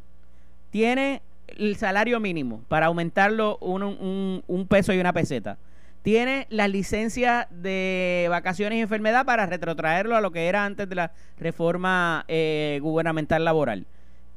Tiene 0.69 1.23
el 1.49 1.77
salario 1.77 2.21
mínimo 2.21 2.63
para 2.69 2.87
aumentarlo 2.87 3.59
un, 3.59 4.43
un, 4.47 4.67
peso 4.67 4.93
y 4.93 4.99
una 4.99 5.13
peseta. 5.13 5.59
tiene 6.03 6.47
las 6.51 6.71
licencias 6.71 7.47
de 7.51 8.27
vacaciones 8.31 8.79
y 8.79 8.83
enfermedad 8.83 9.25
para 9.25 9.47
retrotraerlo 9.47 10.17
a 10.17 10.21
lo 10.21 10.31
que 10.31 10.49
era 10.49 10.65
antes 10.65 10.89
de 10.89 10.95
la 10.95 11.13
reforma 11.39 12.25
eh, 12.29 12.79
gubernamental 12.83 13.45
laboral. 13.45 13.87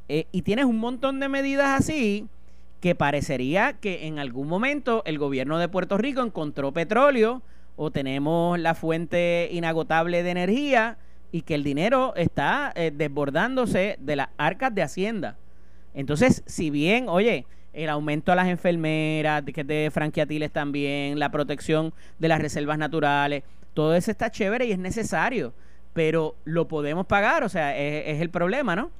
Eh, 0.08 0.26
y 0.32 0.42
tienes 0.42 0.66
un 0.66 0.78
montón 0.78 1.20
de 1.20 1.30
medidas 1.30 1.80
así 1.80 2.28
que 2.80 2.96
parecería 2.96 3.74
que 3.74 4.08
en 4.08 4.20
algún 4.20 4.48
momento 4.48 5.04
el 5.06 5.20
gobierno 5.20 5.60
de 5.60 5.68
Puerto 5.68 5.98
Rico 5.98 6.22
encontró 6.22 6.72
petróleo 6.72 7.42
o 7.76 7.92
tenemos 7.92 8.58
la 8.60 8.74
fuente 8.74 9.50
inagotable 9.52 10.24
de 10.24 10.32
energía 10.32 10.98
y 11.32 11.44
que 11.44 11.56
el 11.56 11.64
dinero 11.64 12.14
está 12.16 12.72
eh, 12.76 12.92
desbordándose 12.94 13.98
de 14.00 14.16
las 14.16 14.30
arcas 14.38 14.74
de 14.74 14.82
Hacienda. 14.82 15.38
Entonces, 15.94 16.44
si 16.46 16.70
bien, 16.70 17.10
oye, 17.10 17.46
el 17.74 17.90
aumento 17.90 18.32
a 18.32 18.36
las 18.36 18.48
enfermeras, 18.48 19.44
que 19.44 19.64
de 19.64 19.90
franquiatiles 19.92 20.52
también, 20.52 21.20
la 21.20 21.30
protección 21.30 21.94
de 22.20 22.28
las 22.28 22.42
reservas 22.42 22.78
naturales, 22.78 23.44
todo 23.74 23.96
eso 23.96 24.12
está 24.12 24.32
chévere 24.32 24.66
y 24.66 24.72
es 24.72 24.80
necesario, 24.80 25.54
pero 25.94 26.36
lo 26.46 26.68
podemos 26.68 27.06
pagar, 27.06 27.44
o 27.44 27.50
sea, 27.50 27.78
es, 27.78 28.22
el 28.22 28.30
problema, 28.30 28.76
¿no? 28.76 28.92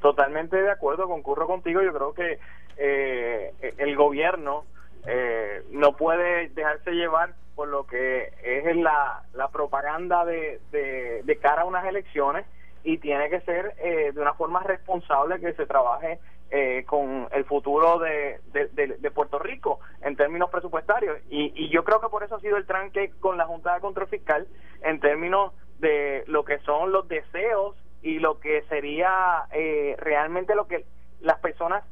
Totalmente 0.00 0.56
de 0.56 0.70
acuerdo, 0.70 1.06
concurro 1.06 1.46
contigo, 1.46 1.82
yo 1.82 1.92
creo 1.92 2.14
que 2.14 2.38
eh, 2.78 3.52
el 3.78 3.96
gobierno 3.96 4.64
eh, 5.06 5.62
no 5.70 5.92
puede 5.92 6.48
dejarse 6.48 6.92
llevar 6.92 7.34
por 7.54 7.68
lo 7.68 7.86
que 7.86 8.32
es 8.42 8.76
la, 8.76 9.22
la 9.34 9.48
propaganda 9.48 10.24
de, 10.24 10.60
de, 10.70 11.38
cara 11.40 11.62
a 11.62 11.64
unas 11.64 11.86
elecciones 11.86 12.44
y 12.86 12.98
tiene 12.98 13.28
que 13.28 13.40
ser 13.40 13.74
eh, 13.78 14.12
de 14.12 14.20
una 14.20 14.34
forma 14.34 14.62
responsable 14.62 15.40
que 15.40 15.52
se 15.54 15.66
trabaje 15.66 16.20
eh, 16.52 16.84
con 16.86 17.26
el 17.32 17.44
futuro 17.44 17.98
de, 17.98 18.38
de, 18.52 19.10
Puerto 19.10 19.40
Rico 19.40 19.80
en 20.02 20.14
términos 20.14 20.50
presupuestarios. 20.50 21.18
Y, 21.28 21.52
y 21.56 21.68
yo 21.70 21.82
creo 21.82 22.00
que 22.00 22.08
por 22.08 22.22
eso 22.22 22.36
ha 22.36 22.40
sido 22.40 22.56
el 22.56 22.64
tranque 22.64 23.10
con 23.18 23.36
la 23.36 23.44
Junta 23.44 23.74
de 23.74 23.80
Control 23.80 24.06
Fiscal 24.06 24.46
en 24.82 25.00
términos 25.00 25.52
de 25.80 26.22
lo 26.28 26.44
que 26.44 26.58
son 26.60 26.92
los 26.92 27.08
deseos 27.08 27.74
y 28.02 28.20
lo 28.20 28.38
que 28.38 28.62
sería 28.68 29.46
eh, 29.50 29.96
realmente 29.98 30.54
lo 30.54 30.68
que 30.68 30.84
las 31.20 31.40
personas 31.40 31.82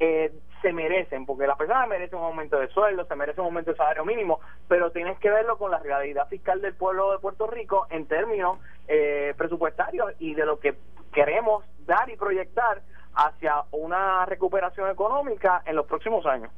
eh, 0.00 0.32
se 0.62 0.72
merecen, 0.72 1.26
porque 1.26 1.46
las 1.46 1.56
personas 1.56 1.88
merecen 1.88 2.18
un 2.18 2.26
aumento 2.26 2.58
de 2.58 2.68
sueldo, 2.68 3.04
se 3.06 3.16
merecen 3.16 3.40
un 3.40 3.46
aumento 3.46 3.70
de 3.70 3.76
salario 3.76 4.04
mínimo, 4.04 4.40
pero 4.66 4.90
tienes 4.90 5.18
que 5.18 5.30
verlo 5.30 5.58
con 5.58 5.70
la 5.70 5.78
realidad 5.78 6.28
fiscal 6.28 6.60
del 6.60 6.74
pueblo 6.74 7.12
de 7.12 7.18
Puerto 7.18 7.46
Rico 7.46 7.86
en 7.90 8.06
términos 8.06 8.58
eh, 8.86 9.34
presupuestarios 9.36 10.12
y 10.18 10.34
de 10.34 10.46
lo 10.46 10.58
que 10.58 10.76
queremos 11.12 11.64
dar 11.86 12.08
y 12.10 12.16
proyectar 12.16 12.82
hacia 13.14 13.64
una 13.72 14.24
recuperación 14.26 14.90
económica 14.90 15.62
en 15.66 15.76
los 15.76 15.86
próximos 15.86 16.24
años. 16.26 16.50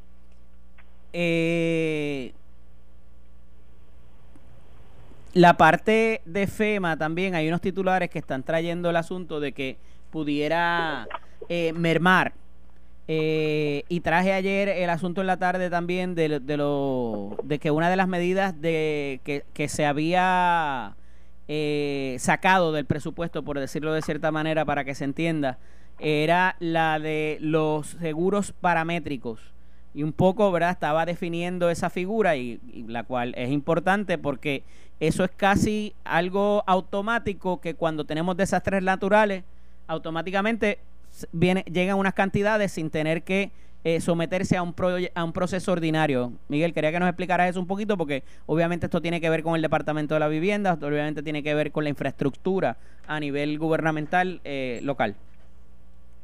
Eh, 1.13 2.33
la 5.33 5.57
parte 5.57 6.23
de 6.25 6.47
FEMA 6.47 6.97
también, 6.97 7.35
hay 7.35 7.49
unos 7.49 7.61
titulares 7.61 8.11
que 8.11 8.19
están 8.19 8.43
trayendo 8.43 8.91
el 8.91 8.97
asunto 8.97 9.41
de 9.41 9.53
que 9.53 9.77
pudiera 10.11 11.07
eh, 11.49 11.73
mermar. 11.73 12.33
Eh, 13.13 13.83
y 13.89 14.03
traje 14.03 14.33
ayer 14.33 14.69
el 14.69 14.89
asunto 14.89 15.21
en 15.21 15.27
la 15.27 15.37
tarde 15.37 15.69
también 15.69 16.15
de, 16.15 16.39
de, 16.39 16.57
lo, 16.57 17.37
de 17.43 17.59
que 17.59 17.73
una 17.73 17.91
de 17.91 17.97
las 17.97 18.07
medidas 18.07 18.61
de 18.61 19.21
que, 19.25 19.43
que 19.53 19.69
se 19.69 19.85
había 19.85 20.95
eh, 21.49 22.15
sacado 22.21 22.71
del 22.71 22.85
presupuesto, 22.85 23.43
por 23.43 23.59
decirlo 23.59 23.93
de 23.93 24.03
cierta 24.03 24.31
manera, 24.31 24.65
para 24.65 24.85
que 24.85 24.95
se 24.95 25.03
entienda, 25.03 25.59
era 25.99 26.55
la 26.61 27.01
de 27.01 27.39
los 27.41 27.97
seguros 28.01 28.53
paramétricos. 28.53 29.41
Y 29.93 30.05
un 30.05 30.13
poco, 30.13 30.53
¿verdad? 30.53 30.71
Estaba 30.71 31.05
definiendo 31.05 31.69
esa 31.69 31.91
figura 31.91 32.37
y, 32.37 32.61
la 32.87 33.03
cual 33.03 33.35
es 33.37 33.51
importante 33.51 34.19
porque 34.19 34.63
eso 35.01 35.25
es 35.25 35.33
casi 35.37 35.97
algo 36.05 36.63
automático 36.65 37.61
que 37.61 37.75
cuando 37.75 38.05
tenemos 38.05 38.37
desastres 38.37 38.85
naturales, 38.85 39.43
automáticamente 39.89 40.79
viene, 41.33 41.63
llegan 41.71 41.99
unas 41.99 42.15
cantidades 42.15 42.73
sin 42.73 42.91
tener 42.91 43.23
que 43.23 43.51
eh, 43.85 44.01
someterse 44.01 44.57
a 44.57 44.63
un, 44.63 44.75
a 45.15 45.25
un 45.25 45.33
proceso 45.33 45.73
ordinario. 45.73 46.33
Miguel, 46.49 46.75
quería 46.75 46.93
que 46.93 47.01
nos 47.01 47.09
explicaras 47.09 47.51
eso 47.51 47.61
un 47.61 47.67
poquito 47.67 47.97
porque 47.97 48.23
obviamente 48.47 48.87
esto 48.87 49.01
tiene 49.01 49.21
que 49.21 49.31
ver 49.31 49.43
con 49.43 49.55
el 49.55 49.63
Departamento 49.63 50.15
de 50.15 50.21
la 50.21 50.29
Vivienda, 50.29 50.75
obviamente 50.75 51.23
tiene 51.23 51.43
que 51.43 51.55
ver 51.55 51.73
con 51.73 51.85
la 51.85 51.91
infraestructura 51.91 52.77
a 53.07 53.19
nivel 53.21 53.59
gubernamental 53.59 54.41
eh, 54.45 54.81
local. 54.83 55.17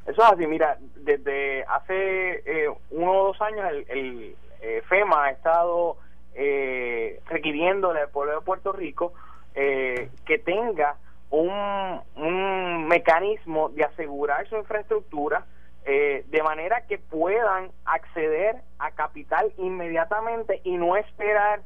Eso 0.06 0.22
es 0.22 0.32
así, 0.32 0.46
mira, 0.46 0.78
desde 0.96 1.64
hace 1.64 2.42
eh, 2.46 2.68
uno 2.90 3.12
o 3.12 3.26
dos 3.28 3.40
años 3.40 3.66
el, 3.88 4.36
eh, 4.60 4.82
FEMA 4.88 5.24
ha 5.24 5.30
estado 5.30 5.96
eh, 6.34 7.20
requiriéndole 7.26 8.00
al 8.00 8.08
pueblo 8.10 8.34
de 8.34 8.40
Puerto 8.40 8.72
Rico 8.72 9.12
eh, 9.54 10.10
que 10.24 10.38
tenga 10.38 10.96
un, 11.30 12.00
un 12.16 12.86
mecanismo 12.88 13.68
de 13.70 13.84
asegurar 13.84 14.48
su 14.48 14.56
infraestructura 14.56 15.44
de 15.84 16.42
manera 16.42 16.84
que 16.88 16.98
puedan 16.98 17.70
acceder 17.84 18.56
a 18.80 18.90
capital 18.90 19.52
inmediatamente 19.56 20.60
y 20.64 20.76
no 20.78 20.96
esperar 20.96 21.60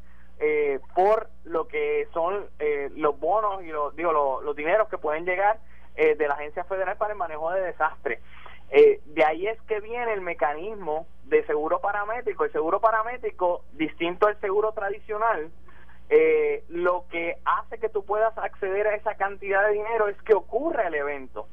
por 0.94 1.30
lo 1.44 1.68
que 1.68 2.06
son 2.12 2.44
los 2.96 3.18
bonos 3.18 3.62
y 3.62 3.68
los, 3.68 3.96
digo, 3.96 4.12
los, 4.12 4.44
los 4.44 4.54
dineros 4.54 4.90
que 4.90 4.98
pueden 4.98 5.24
llegar 5.24 5.58
eh, 5.96 6.14
de 6.14 6.28
la 6.28 6.34
Agencia 6.34 6.64
Federal 6.64 6.96
para 6.96 7.12
el 7.12 7.18
Manejo 7.18 7.50
de 7.50 7.60
Desastres. 7.60 8.20
Eh, 8.70 9.00
de 9.04 9.24
ahí 9.24 9.46
es 9.48 9.60
que 9.62 9.80
viene 9.80 10.12
el 10.14 10.20
mecanismo 10.20 11.06
de 11.24 11.44
seguro 11.44 11.80
paramétrico. 11.80 12.44
El 12.44 12.52
seguro 12.52 12.80
paramétrico, 12.80 13.64
distinto 13.72 14.26
al 14.28 14.40
seguro 14.40 14.72
tradicional, 14.72 15.50
eh, 16.10 16.64
lo 16.68 17.04
que 17.08 17.38
hace 17.44 17.78
que 17.78 17.88
tú 17.88 18.04
puedas 18.04 18.36
acceder 18.36 18.88
a 18.88 18.96
esa 18.96 19.14
cantidad 19.14 19.66
de 19.66 19.74
dinero 19.74 20.08
es 20.08 20.20
que 20.22 20.34
ocurre 20.34 20.88
el 20.88 20.94
evento. 20.94 21.46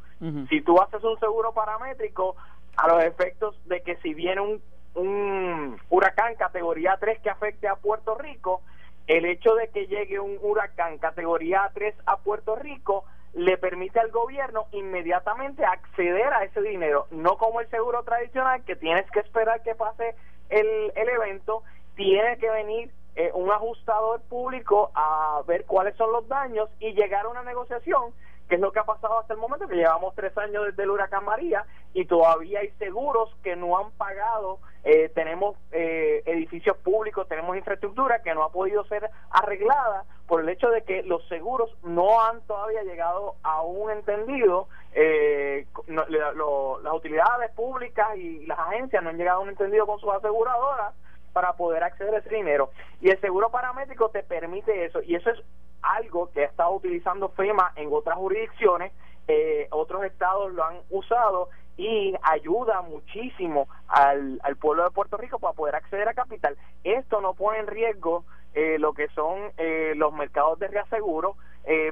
Si 0.49 0.61
tú 0.61 0.81
haces 0.81 1.03
un 1.03 1.19
seguro 1.19 1.53
paramétrico, 1.53 2.35
a 2.75 2.87
los 2.87 3.03
efectos 3.03 3.59
de 3.67 3.81
que 3.81 3.97
si 3.97 4.15
viene 4.15 4.41
un, 4.41 4.61
un 4.95 5.79
huracán 5.89 6.33
categoría 6.35 6.97
3 6.99 7.19
que 7.21 7.29
afecte 7.29 7.67
a 7.67 7.75
Puerto 7.75 8.15
Rico, 8.15 8.63
el 9.05 9.25
hecho 9.25 9.53
de 9.53 9.67
que 9.69 9.85
llegue 9.85 10.19
un 10.19 10.37
huracán 10.41 10.97
categoría 10.97 11.69
3 11.75 11.93
a 12.07 12.17
Puerto 12.17 12.55
Rico 12.55 13.05
le 13.33 13.57
permite 13.57 13.99
al 13.99 14.09
gobierno 14.09 14.65
inmediatamente 14.71 15.63
acceder 15.65 16.33
a 16.33 16.43
ese 16.43 16.61
dinero, 16.61 17.05
no 17.11 17.37
como 17.37 17.61
el 17.61 17.69
seguro 17.69 18.01
tradicional 18.03 18.63
que 18.63 18.75
tienes 18.75 19.09
que 19.11 19.19
esperar 19.19 19.61
que 19.61 19.75
pase 19.75 20.15
el, 20.49 20.91
el 20.95 21.09
evento, 21.09 21.61
tiene 21.95 22.37
que 22.37 22.49
venir 22.49 22.91
eh, 23.17 23.31
un 23.33 23.51
ajustador 23.51 24.21
público 24.29 24.91
a 24.93 25.41
ver 25.47 25.65
cuáles 25.65 25.95
son 25.97 26.11
los 26.11 26.27
daños 26.27 26.69
y 26.79 26.93
llegar 26.93 27.25
a 27.25 27.29
una 27.29 27.41
negociación 27.41 28.13
que 28.47 28.55
es 28.55 28.61
lo 28.61 28.71
que 28.71 28.79
ha 28.79 28.85
pasado 28.85 29.19
hasta 29.19 29.33
el 29.33 29.39
momento, 29.39 29.67
que 29.67 29.75
llevamos 29.75 30.15
tres 30.15 30.37
años 30.37 30.65
desde 30.67 30.83
el 30.83 30.91
huracán 30.91 31.25
María 31.25 31.65
y 31.93 32.05
todavía 32.05 32.59
hay 32.59 32.69
seguros 32.77 33.35
que 33.43 33.55
no 33.55 33.77
han 33.77 33.91
pagado, 33.91 34.59
eh, 34.83 35.09
tenemos 35.09 35.57
eh, 35.71 36.21
edificios 36.25 36.77
públicos, 36.77 37.27
tenemos 37.27 37.57
infraestructura 37.57 38.21
que 38.21 38.33
no 38.33 38.43
ha 38.43 38.51
podido 38.51 38.85
ser 38.85 39.09
arreglada 39.31 40.05
por 40.27 40.41
el 40.41 40.49
hecho 40.49 40.69
de 40.69 40.83
que 40.83 41.01
los 41.03 41.27
seguros 41.27 41.75
no 41.83 42.21
han 42.21 42.41
todavía 42.41 42.83
llegado 42.83 43.35
a 43.41 43.63
un 43.63 43.91
entendido, 43.91 44.67
eh, 44.93 45.65
las 45.87 46.93
utilidades 46.93 47.51
públicas 47.51 48.15
y 48.15 48.45
las 48.45 48.59
agencias 48.59 49.03
no 49.03 49.09
han 49.09 49.17
llegado 49.17 49.39
a 49.39 49.43
un 49.43 49.49
entendido 49.49 49.87
con 49.87 49.99
sus 49.99 50.13
aseguradoras 50.13 50.93
para 51.37 51.53
poder 51.53 51.83
acceder 51.83 52.15
a 52.15 52.17
ese 52.17 52.33
dinero. 52.33 52.71
Y 52.99 53.11
el 53.11 53.21
seguro 53.21 53.51
paramétrico 53.51 54.09
te 54.09 54.23
permite 54.23 54.85
eso, 54.85 55.03
y 55.03 55.13
eso 55.13 55.29
es 55.29 55.39
algo 55.83 56.31
que 56.31 56.41
ha 56.41 56.45
estado 56.45 56.71
utilizando 56.71 57.29
FEMA 57.29 57.73
en 57.75 57.89
otras 57.93 58.17
jurisdicciones, 58.17 58.91
eh, 59.27 59.67
otros 59.69 60.03
estados 60.05 60.51
lo 60.53 60.63
han 60.63 60.77
usado 60.89 61.49
y 61.77 62.15
ayuda 62.23 62.81
muchísimo 62.81 63.67
al, 63.87 64.39
pueblo 64.59 64.83
de 64.85 64.89
Puerto 64.89 65.15
Rico 65.17 65.37
para 65.37 65.53
poder 65.53 65.75
acceder 65.75 66.09
a 66.09 66.15
capital. 66.15 66.57
Esto 66.83 67.21
no 67.21 67.35
pone 67.35 67.59
en 67.59 67.67
riesgo 67.67 68.25
eh, 68.55 68.79
lo 68.79 68.93
que 68.93 69.07
son 69.09 69.51
eh, 69.57 69.93
los 69.95 70.11
mercados 70.13 70.57
de 70.57 70.69
reaseguro 70.69 71.35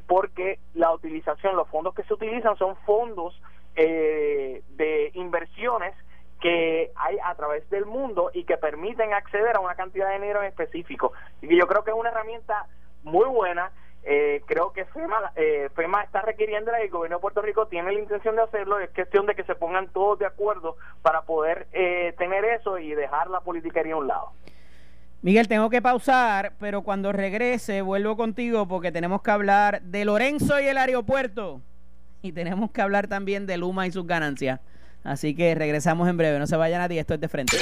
porque 0.07 0.57
la 0.73 0.91
utilización, 0.91 1.57
los 1.57 1.67
fondos 1.67 1.93
que 1.93 2.03
se 2.03 2.13
utilizan 2.13 2.55
son 2.57 2.77
fondos 2.77 3.39
de 3.75 5.11
inversiones 5.13 5.93
que 6.45 6.91
hay 6.95 7.17
a 7.23 7.33
través 7.33 7.67
del 7.71 7.87
mundo 7.87 8.29
y 8.31 8.43
que 8.43 8.55
permiten 8.57 9.15
acceder 9.15 9.55
a 9.55 9.61
una 9.61 9.73
cantidad 9.73 10.09
de 10.09 10.13
dinero 10.13 10.43
en 10.43 10.49
específico. 10.49 11.11
Y 11.41 11.57
yo 11.57 11.65
creo 11.65 11.83
que 11.83 11.89
es 11.89 11.97
una 11.97 12.09
herramienta 12.09 12.67
muy 13.01 13.27
buena. 13.27 13.71
Eh, 14.03 14.43
creo 14.45 14.71
que 14.71 14.85
FEMA, 14.85 15.31
eh, 15.35 15.69
FEMA 15.73 16.03
está 16.03 16.21
requiriendo 16.21 16.71
y 16.77 16.83
el 16.83 16.91
gobierno 16.91 17.17
de 17.17 17.21
Puerto 17.21 17.41
Rico 17.41 17.65
tiene 17.65 17.91
la 17.91 17.99
intención 17.99 18.35
de 18.35 18.43
hacerlo. 18.43 18.79
Es 18.79 18.91
cuestión 18.91 19.25
de 19.25 19.33
que 19.33 19.43
se 19.43 19.55
pongan 19.55 19.87
todos 19.87 20.19
de 20.19 20.27
acuerdo 20.27 20.77
para 21.01 21.23
poder 21.23 21.65
eh, 21.73 22.13
tener 22.19 22.45
eso 22.45 22.77
y 22.77 22.93
dejar 22.93 23.27
la 23.31 23.39
politiquería 23.39 23.95
a 23.95 23.97
un 23.97 24.07
lado. 24.07 24.31
Miguel, 25.23 25.47
tengo 25.47 25.71
que 25.71 25.81
pausar, 25.81 26.53
pero 26.59 26.83
cuando 26.83 27.11
regrese 27.11 27.81
vuelvo 27.81 28.15
contigo 28.15 28.67
porque 28.67 28.91
tenemos 28.91 29.23
que 29.23 29.31
hablar 29.31 29.81
de 29.81 30.05
Lorenzo 30.05 30.59
y 30.59 30.67
el 30.67 30.77
aeropuerto 30.77 31.61
y 32.21 32.33
tenemos 32.33 32.69
que 32.69 32.83
hablar 32.83 33.07
también 33.07 33.47
de 33.47 33.57
Luma 33.57 33.87
y 33.87 33.91
sus 33.91 34.05
ganancias. 34.05 34.59
Así 35.05 35.35
que 35.35 35.53
regresamos 35.53 36.09
en 36.09 36.17
breve. 36.17 36.39
No 36.39 36.47
se 36.47 36.55
vayan 36.57 36.81
a 36.81 36.89
ti, 36.89 36.97
esto 36.97 37.13
es 37.13 37.21
de 37.21 37.29
frente. 37.29 37.57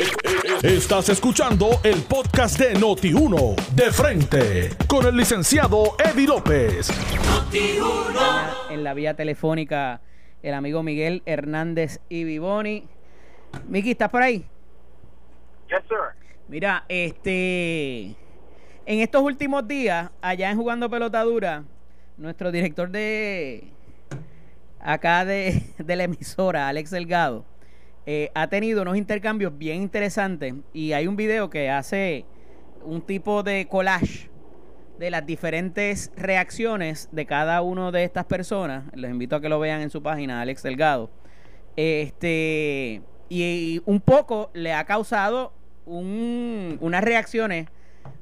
Estás 0.63 1.09
escuchando 1.09 1.71
el 1.83 2.01
podcast 2.03 2.57
de 2.57 2.73
Noti1, 2.75 3.55
de 3.75 3.91
frente, 3.91 4.69
con 4.87 5.05
el 5.05 5.17
licenciado 5.17 5.97
Eddie 5.99 6.25
López. 6.25 6.89
En 8.69 8.83
la 8.85 8.93
vía 8.93 9.13
telefónica, 9.15 9.99
el 10.41 10.53
amigo 10.53 10.83
Miguel 10.83 11.21
Hernández 11.25 11.99
y 12.07 12.23
Vivoni. 12.23 12.87
Miki, 13.67 13.91
¿estás 13.91 14.09
por 14.09 14.21
ahí? 14.21 14.45
Yes, 15.67 15.79
sir. 15.89 15.97
Mira, 16.47 16.85
este. 16.87 18.15
En 18.85 18.99
estos 18.99 19.21
últimos 19.21 19.67
días, 19.67 20.11
allá 20.21 20.49
en 20.49 20.57
Jugando 20.57 20.89
Pelotadura, 20.89 21.65
nuestro 22.15 22.53
director 22.53 22.89
de. 22.89 23.65
Acá 24.83 25.23
de, 25.23 25.63
de 25.77 25.95
la 25.95 26.03
emisora, 26.03 26.67
Alex 26.67 26.91
Delgado, 26.91 27.45
eh, 28.05 28.31
ha 28.35 28.47
tenido 28.47 28.81
unos 28.81 28.97
intercambios 28.97 29.57
bien 29.57 29.81
interesantes. 29.81 30.53
Y 30.73 30.91
hay 30.91 31.07
un 31.07 31.15
video 31.15 31.49
que 31.49 31.69
hace 31.69 32.25
un 32.83 33.01
tipo 33.01 33.43
de 33.43 33.67
collage 33.67 34.29
de 34.99 35.09
las 35.09 35.25
diferentes 35.25 36.11
reacciones 36.15 37.09
de 37.11 37.25
cada 37.25 37.61
una 37.61 37.91
de 37.91 38.03
estas 38.03 38.25
personas. 38.25 38.83
Les 38.93 39.09
invito 39.09 39.37
a 39.37 39.41
que 39.41 39.49
lo 39.49 39.59
vean 39.59 39.81
en 39.81 39.89
su 39.89 40.03
página, 40.03 40.41
Alex 40.41 40.63
Delgado. 40.63 41.09
Este. 41.75 43.01
Y, 43.29 43.81
un 43.85 44.01
poco 44.01 44.51
le 44.53 44.73
ha 44.73 44.83
causado 44.83 45.53
un, 45.85 46.77
unas 46.81 47.03
reacciones 47.03 47.67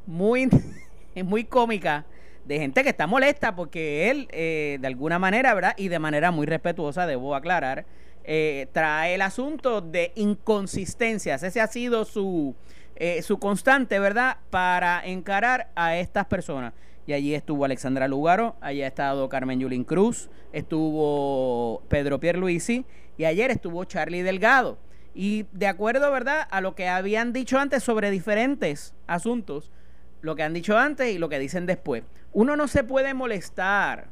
muy, 0.05 0.47
muy 1.25 1.43
cómicas 1.43 2.05
de 2.51 2.59
gente 2.59 2.83
que 2.83 2.89
está 2.89 3.07
molesta 3.07 3.55
porque 3.55 4.09
él, 4.09 4.27
eh, 4.31 4.77
de 4.81 4.87
alguna 4.87 5.19
manera, 5.19 5.53
¿verdad? 5.53 5.73
Y 5.77 5.87
de 5.87 5.99
manera 5.99 6.31
muy 6.31 6.45
respetuosa, 6.45 7.07
debo 7.07 7.33
aclarar, 7.33 7.85
eh, 8.25 8.67
trae 8.73 9.15
el 9.15 9.21
asunto 9.21 9.79
de 9.79 10.11
inconsistencias. 10.15 11.43
Ese 11.43 11.61
ha 11.61 11.67
sido 11.67 12.03
su, 12.03 12.53
eh, 12.97 13.21
su 13.21 13.39
constante, 13.39 13.99
¿verdad? 13.99 14.35
Para 14.49 15.01
encarar 15.05 15.69
a 15.75 15.95
estas 15.95 16.25
personas. 16.25 16.73
Y 17.07 17.13
allí 17.13 17.33
estuvo 17.33 17.63
Alexandra 17.63 18.09
Lugaro, 18.09 18.57
allí 18.59 18.83
ha 18.83 18.87
estado 18.87 19.29
Carmen 19.29 19.61
Yulín 19.61 19.85
Cruz, 19.85 20.29
estuvo 20.51 21.83
Pedro 21.87 22.19
Pierluisi 22.19 22.85
y 23.17 23.23
ayer 23.23 23.49
estuvo 23.49 23.85
Charlie 23.85 24.23
Delgado. 24.23 24.77
Y 25.15 25.45
de 25.53 25.67
acuerdo, 25.67 26.11
¿verdad?, 26.11 26.49
a 26.51 26.59
lo 26.59 26.75
que 26.75 26.89
habían 26.89 27.31
dicho 27.31 27.57
antes 27.59 27.81
sobre 27.81 28.11
diferentes 28.11 28.93
asuntos, 29.07 29.71
lo 30.19 30.35
que 30.35 30.43
han 30.43 30.53
dicho 30.53 30.77
antes 30.77 31.13
y 31.13 31.17
lo 31.17 31.29
que 31.29 31.39
dicen 31.39 31.65
después. 31.65 32.03
Uno 32.33 32.55
no 32.55 32.67
se 32.67 32.83
puede 32.83 33.13
molestar 33.13 34.07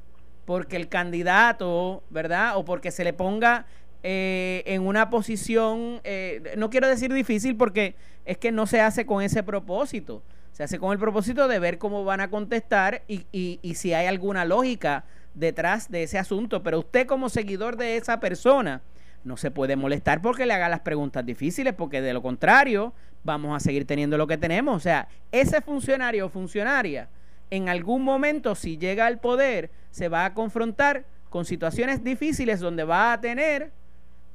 porque 0.45 0.75
el 0.75 0.89
candidato, 0.89 2.03
¿verdad? 2.09 2.57
O 2.57 2.65
porque 2.65 2.91
se 2.91 3.03
le 3.03 3.13
ponga 3.13 3.65
eh, 4.03 4.63
en 4.65 4.81
una 4.85 5.09
posición, 5.09 6.01
eh, 6.03 6.53
no 6.57 6.69
quiero 6.69 6.87
decir 6.87 7.13
difícil 7.13 7.55
porque 7.55 7.95
es 8.25 8.37
que 8.37 8.51
no 8.51 8.65
se 8.65 8.81
hace 8.81 9.05
con 9.05 9.21
ese 9.21 9.43
propósito. 9.43 10.23
Se 10.51 10.63
hace 10.63 10.79
con 10.79 10.91
el 10.91 10.99
propósito 10.99 11.47
de 11.47 11.59
ver 11.59 11.77
cómo 11.77 12.03
van 12.03 12.19
a 12.19 12.29
contestar 12.29 13.03
y, 13.07 13.25
y, 13.31 13.59
y 13.61 13.75
si 13.75 13.93
hay 13.93 14.07
alguna 14.07 14.43
lógica 14.43 15.05
detrás 15.33 15.89
de 15.89 16.03
ese 16.03 16.17
asunto. 16.17 16.63
Pero 16.63 16.79
usted 16.79 17.07
como 17.07 17.29
seguidor 17.29 17.77
de 17.77 17.97
esa 17.97 18.19
persona 18.19 18.81
no 19.23 19.37
se 19.37 19.51
puede 19.51 19.75
molestar 19.75 20.21
porque 20.21 20.45
le 20.45 20.53
haga 20.53 20.67
las 20.69 20.81
preguntas 20.81 21.25
difíciles, 21.25 21.73
porque 21.73 22.01
de 22.01 22.13
lo 22.13 22.21
contrario 22.21 22.93
vamos 23.23 23.55
a 23.55 23.59
seguir 23.59 23.85
teniendo 23.85 24.17
lo 24.17 24.27
que 24.27 24.37
tenemos. 24.37 24.75
O 24.75 24.79
sea, 24.79 25.07
ese 25.31 25.61
funcionario 25.61 26.25
o 26.25 26.29
funcionaria 26.29 27.09
en 27.51 27.69
algún 27.69 28.03
momento, 28.03 28.55
si 28.55 28.77
llega 28.77 29.07
al 29.07 29.19
poder, 29.19 29.71
se 29.91 30.07
va 30.07 30.25
a 30.25 30.33
confrontar 30.33 31.05
con 31.29 31.45
situaciones 31.45 32.03
difíciles 32.03 32.59
donde 32.59 32.83
va 32.83 33.13
a 33.13 33.21
tener 33.21 33.71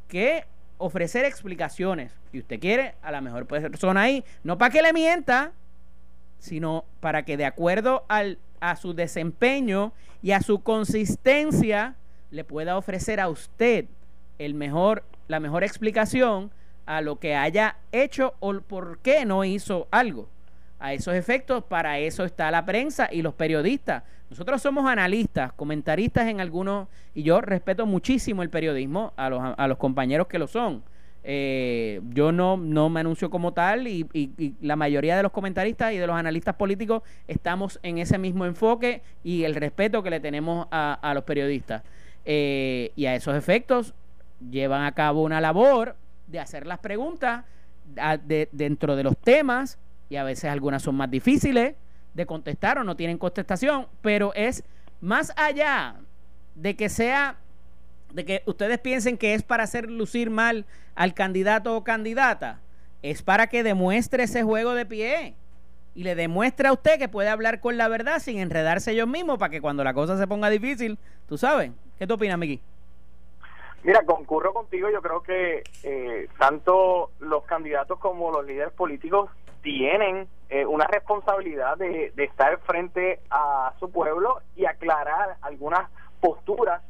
que 0.09 0.45
ofrecer 0.79 1.25
explicaciones. 1.25 2.13
Y 2.33 2.41
usted 2.41 2.61
quiere 2.61 2.95
a 3.03 3.11
la 3.11 3.21
mejor 3.21 3.47
persona 3.47 4.03
ahí, 4.03 4.25
no 4.43 4.59
para 4.59 4.71
que 4.71 4.83
le 4.83 4.93
mienta, 4.93 5.53
sino 6.39 6.85
para 7.01 7.25
que 7.25 7.37
de 7.37 7.47
acuerdo 7.47 8.05
al, 8.09 8.39
a 8.61 8.77
su 8.77 8.95
desempeño 8.95 9.93
y 10.23 10.33
a 10.33 10.43
su 10.43 10.63
consistencia 10.63 11.95
le 12.31 12.45
pueda 12.45 12.77
ofrecer 12.77 13.21
a 13.21 13.29
usted 13.29 13.87
el 14.39 14.55
mejor, 14.55 15.05
la 15.29 15.41
mejor 15.41 15.65
explicación 15.65 16.51
a 16.87 17.01
lo 17.01 17.17
que 17.17 17.35
haya 17.35 17.77
hecho 17.93 18.35
o 18.41 18.61
por 18.61 18.99
qué 18.99 19.25
no 19.25 19.45
hizo 19.45 19.89
algo. 19.91 20.29
A 20.85 20.93
esos 20.93 21.15
efectos, 21.15 21.65
para 21.65 21.99
eso 21.99 22.27
está 22.27 22.51
la 22.51 22.67
prensa 22.67 23.09
y 23.11 23.23
los 23.23 23.33
periodistas. 23.33 24.03
Nosotros 24.29 24.61
somos 24.61 24.85
analistas, 24.85 25.51
comentaristas 25.55 26.29
en 26.29 26.43
algunos, 26.43 26.89
y 27.15 27.23
yo 27.23 27.41
respeto 27.41 27.87
muchísimo 27.87 28.43
el 28.43 28.51
periodismo, 28.51 29.15
a 29.17 29.67
los, 29.67 29.79
compañeros 29.79 30.27
que 30.27 30.39
lo 30.39 30.47
son. 30.47 30.83
Eh, 31.23 32.03
yo 32.11 32.33
no, 32.33 32.59
me 32.59 33.01
anuncio 33.01 33.31
como 33.31 33.55
tal 33.55 33.89
y, 33.89 34.57
la 34.61 34.77
mayoría 34.77 35.17
de 35.17 35.23
los 35.23 35.33
comentaristas 35.33 35.95
y 35.95 35.97
de 35.97 36.07
los 36.07 36.17
analistas 36.17 36.55
políticos 36.57 37.03
estamos 37.29 37.81
en 37.83 37.97
ese 37.97 38.19
mismo 38.19 38.45
enfoque 38.45 39.01
y 39.23 39.45
el 39.45 39.55
respeto 39.55 40.03
que 40.03 40.11
le 40.11 40.21
tenemos 40.21 40.69
a, 40.71 41.13
los 41.15 41.25
periodistas. 41.25 41.83
Eh, 42.27 42.93
y 42.95 43.07
a 43.07 43.15
esos 43.15 43.35
efectos 43.35 43.95
llevan 44.51 44.85
a 44.85 44.93
cabo 44.93 45.23
una 45.23 45.41
labor 45.41 45.97
de 46.27 46.41
hacer 46.41 46.67
las 46.67 46.79
preguntas 46.79 47.47
dentro 48.53 48.97
de 48.97 49.03
los 49.03 49.17
temas 49.17 49.79
y 50.09 50.17
a 50.17 50.25
veces 50.25 50.51
algunas 50.51 50.83
son 50.83 50.97
más 50.97 51.11
difíciles 51.11 51.75
de 52.15 52.27
contestar 52.27 52.79
o 52.79 52.85
no 52.85 52.97
tienen 52.97 53.19
contestación, 53.19 53.87
pero 54.01 54.33
es 54.35 54.65
más 55.01 55.33
allá 55.37 55.97
de 56.55 56.77
que 56.77 56.89
sea 56.89 57.37
de 58.13 58.25
que 58.25 58.43
ustedes 58.47 58.79
piensen 58.79 59.19
que 59.19 59.35
es 59.35 59.43
para 59.43 59.65
hacer 59.65 59.91
lucir 59.91 60.31
mal 60.31 60.67
al 60.95 61.15
candidato 61.15 61.77
o 61.77 61.83
candidata, 61.83 62.61
es 63.03 63.23
para 63.23 63.49
que 63.49 63.65
demuestre 63.65 64.23
ese 64.23 64.45
juego 64.45 64.75
de 64.75 64.87
pie 64.87 65.35
y 65.97 66.05
le 66.05 66.15
demuestre 66.15 66.69
a 66.69 66.73
usted 66.73 66.99
que 66.99 67.09
puede 67.09 67.29
hablar 67.29 67.61
con 67.61 67.77
la 67.77 67.89
verdad 67.89 68.21
sin 68.21 68.39
enredarse 68.39 68.93
ellos 68.93 69.09
mismos 69.09 69.39
para 69.39 69.51
que 69.51 69.61
cuando 69.61 69.83
la 69.83 69.95
cosa 69.95 70.17
se 70.17 70.27
ponga 70.27 70.49
difícil, 70.49 70.99
tú 71.29 71.37
sabes. 71.37 71.73
¿Qué 71.99 72.07
tú 72.07 72.15
opinas, 72.15 72.39
Miki? 72.39 72.61
Mira, 73.83 74.03
concurro 74.05 74.55
contigo, 74.55 74.89
yo 74.91 75.03
creo 75.03 75.23
que 75.23 75.63
eh, 75.83 76.29
tanto 76.39 77.11
los 77.21 77.45
candidatos 77.45 77.99
como 77.99 78.31
los 78.31 78.47
líderes 78.47 78.73
políticos 78.73 79.29
tienen 79.65 80.29
eh, 80.51 80.67
una 80.67 80.87
responsabilidad 80.87 81.79
de, 81.79 82.13
de, 82.15 82.25
estar 82.25 82.61
frente 82.61 83.19
a 83.31 83.73
su 83.81 83.91
pueblo 83.91 84.43
y 84.55 84.67
aclarar 84.67 85.37
algunas 85.41 85.91
posturas 86.21 86.83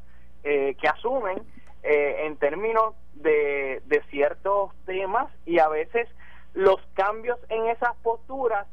eh, 0.42 0.76
que 0.80 0.88
asumen 0.88 1.38
eh, 1.84 2.26
en 2.26 2.36
términos 2.36 2.94
de, 3.14 3.80
de 3.86 4.02
ciertos 4.10 4.72
temas 4.86 5.32
y 5.46 5.60
a 5.60 5.68
veces 5.68 6.08
los 6.52 6.80
cambios 6.94 7.38
en 7.48 7.68
esas 7.68 7.94
posturas 8.02 8.66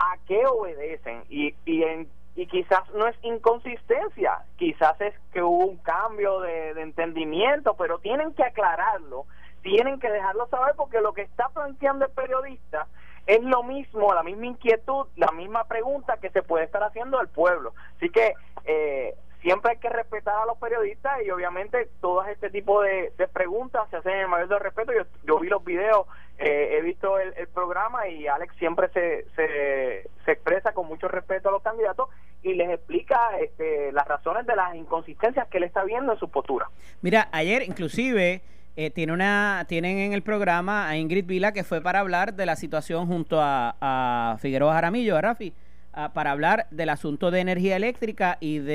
a 0.00 0.16
qué 0.26 0.44
obedecen 0.46 1.22
y, 1.30 1.54
y 1.64 1.84
en 1.84 2.08
y 2.36 2.48
quizás 2.48 2.82
no 2.94 3.06
es 3.06 3.14
inconsistencia, 3.22 4.40
quizás 4.56 5.00
es 5.00 5.14
que 5.32 5.40
hubo 5.40 5.66
un 5.66 5.76
cambio 5.76 6.40
de, 6.40 6.74
de, 6.74 6.82
entendimiento, 6.82 7.76
pero 7.76 8.00
tienen 8.00 8.34
que 8.34 8.42
aclararlo, 8.42 9.26
tienen 9.62 10.00
que 10.00 10.10
dejarlo 10.10 10.48
saber 10.48 10.74
porque 10.76 11.00
lo 11.00 11.12
que 11.12 11.22
está 11.22 11.48
planteando 11.50 12.06
el 12.06 12.10
periodista 12.10 12.88
es 13.26 13.42
lo 13.42 13.62
mismo, 13.62 14.12
la 14.12 14.22
misma 14.22 14.46
inquietud, 14.46 15.06
la 15.16 15.32
misma 15.32 15.64
pregunta 15.64 16.18
que 16.18 16.30
se 16.30 16.42
puede 16.42 16.64
estar 16.64 16.82
haciendo 16.82 17.18
al 17.18 17.28
pueblo. 17.28 17.74
Así 17.96 18.10
que 18.10 18.34
eh, 18.64 19.14
siempre 19.40 19.72
hay 19.72 19.78
que 19.78 19.88
respetar 19.88 20.36
a 20.36 20.46
los 20.46 20.58
periodistas 20.58 21.22
y 21.24 21.30
obviamente 21.30 21.88
todo 22.00 22.24
este 22.24 22.50
tipo 22.50 22.82
de, 22.82 23.12
preguntas 23.32 23.88
se 23.90 23.96
hacen 23.96 24.12
en 24.12 24.20
el 24.20 24.28
mayor 24.28 24.48
de 24.48 24.58
respeto. 24.58 24.92
Yo, 24.92 25.04
yo 25.24 25.38
vi 25.38 25.48
los 25.48 25.64
videos, 25.64 26.06
eh, 26.38 26.76
he 26.78 26.82
visto 26.82 27.18
el, 27.18 27.34
el, 27.36 27.48
programa 27.48 28.08
y 28.08 28.26
Alex 28.26 28.54
siempre 28.56 28.88
se, 28.88 29.26
se, 29.36 30.08
se, 30.24 30.32
expresa 30.32 30.72
con 30.72 30.86
mucho 30.86 31.08
respeto 31.08 31.48
a 31.48 31.52
los 31.52 31.62
candidatos 31.62 32.08
y 32.42 32.54
les 32.54 32.70
explica 32.70 33.38
este, 33.38 33.92
las 33.92 34.06
razones 34.06 34.46
de 34.46 34.56
las 34.56 34.74
inconsistencias 34.74 35.48
que 35.48 35.58
él 35.58 35.64
está 35.64 35.84
viendo 35.84 36.12
en 36.12 36.18
su 36.18 36.28
postura. 36.28 36.68
Mira, 37.00 37.28
ayer 37.32 37.62
inclusive... 37.62 38.42
Eh, 38.76 38.90
tiene 38.90 39.12
una, 39.12 39.66
tienen 39.68 39.98
en 39.98 40.12
el 40.14 40.22
programa 40.22 40.88
a 40.88 40.96
Ingrid 40.96 41.26
Vila 41.26 41.52
que 41.52 41.62
fue 41.62 41.80
para 41.80 42.00
hablar 42.00 42.34
de 42.34 42.44
la 42.44 42.56
situación 42.56 43.06
junto 43.06 43.38
a, 43.40 44.36
Figueroa 44.40 44.74
Jaramillo, 44.74 45.16
a 45.16 45.20
Rafi, 45.20 45.52
uh, 45.96 46.12
para 46.12 46.32
hablar 46.32 46.66
del 46.72 46.88
asunto 46.88 47.30
de 47.30 47.38
energía 47.38 47.76
eléctrica 47.76 48.36
y 48.40 48.58
del 48.58 48.66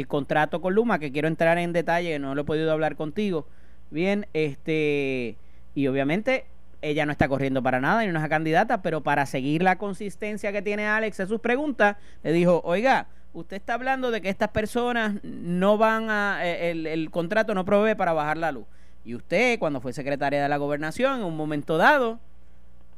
de 0.00 0.06
contrato 0.08 0.62
con 0.62 0.74
Luma, 0.74 0.98
que 0.98 1.12
quiero 1.12 1.28
entrar 1.28 1.58
en 1.58 1.74
detalle, 1.74 2.18
no 2.18 2.34
lo 2.34 2.42
he 2.42 2.44
podido 2.44 2.72
hablar 2.72 2.96
contigo. 2.96 3.46
Bien, 3.90 4.26
este, 4.32 5.36
y 5.74 5.86
obviamente 5.86 6.46
ella 6.80 7.04
no 7.04 7.12
está 7.12 7.28
corriendo 7.28 7.62
para 7.62 7.78
nada 7.78 8.02
y 8.06 8.08
no 8.08 8.22
es 8.22 8.28
candidata, 8.30 8.80
pero 8.80 9.02
para 9.02 9.26
seguir 9.26 9.62
la 9.62 9.76
consistencia 9.76 10.50
que 10.50 10.62
tiene 10.62 10.86
Alex 10.86 11.20
en 11.20 11.28
sus 11.28 11.40
preguntas, 11.40 11.96
le 12.22 12.32
dijo, 12.32 12.62
oiga, 12.64 13.08
usted 13.34 13.56
está 13.56 13.74
hablando 13.74 14.10
de 14.10 14.22
que 14.22 14.30
estas 14.30 14.48
personas 14.48 15.22
no 15.22 15.76
van 15.76 16.08
a, 16.08 16.40
eh, 16.42 16.70
el, 16.70 16.86
el 16.86 17.10
contrato 17.10 17.54
no 17.54 17.66
provee 17.66 17.94
para 17.94 18.14
bajar 18.14 18.38
la 18.38 18.52
luz. 18.52 18.64
Y 19.04 19.14
usted, 19.14 19.58
cuando 19.58 19.80
fue 19.80 19.92
secretaria 19.92 20.42
de 20.42 20.48
la 20.48 20.56
gobernación, 20.58 21.20
en 21.20 21.26
un 21.26 21.36
momento 21.36 21.78
dado, 21.78 22.18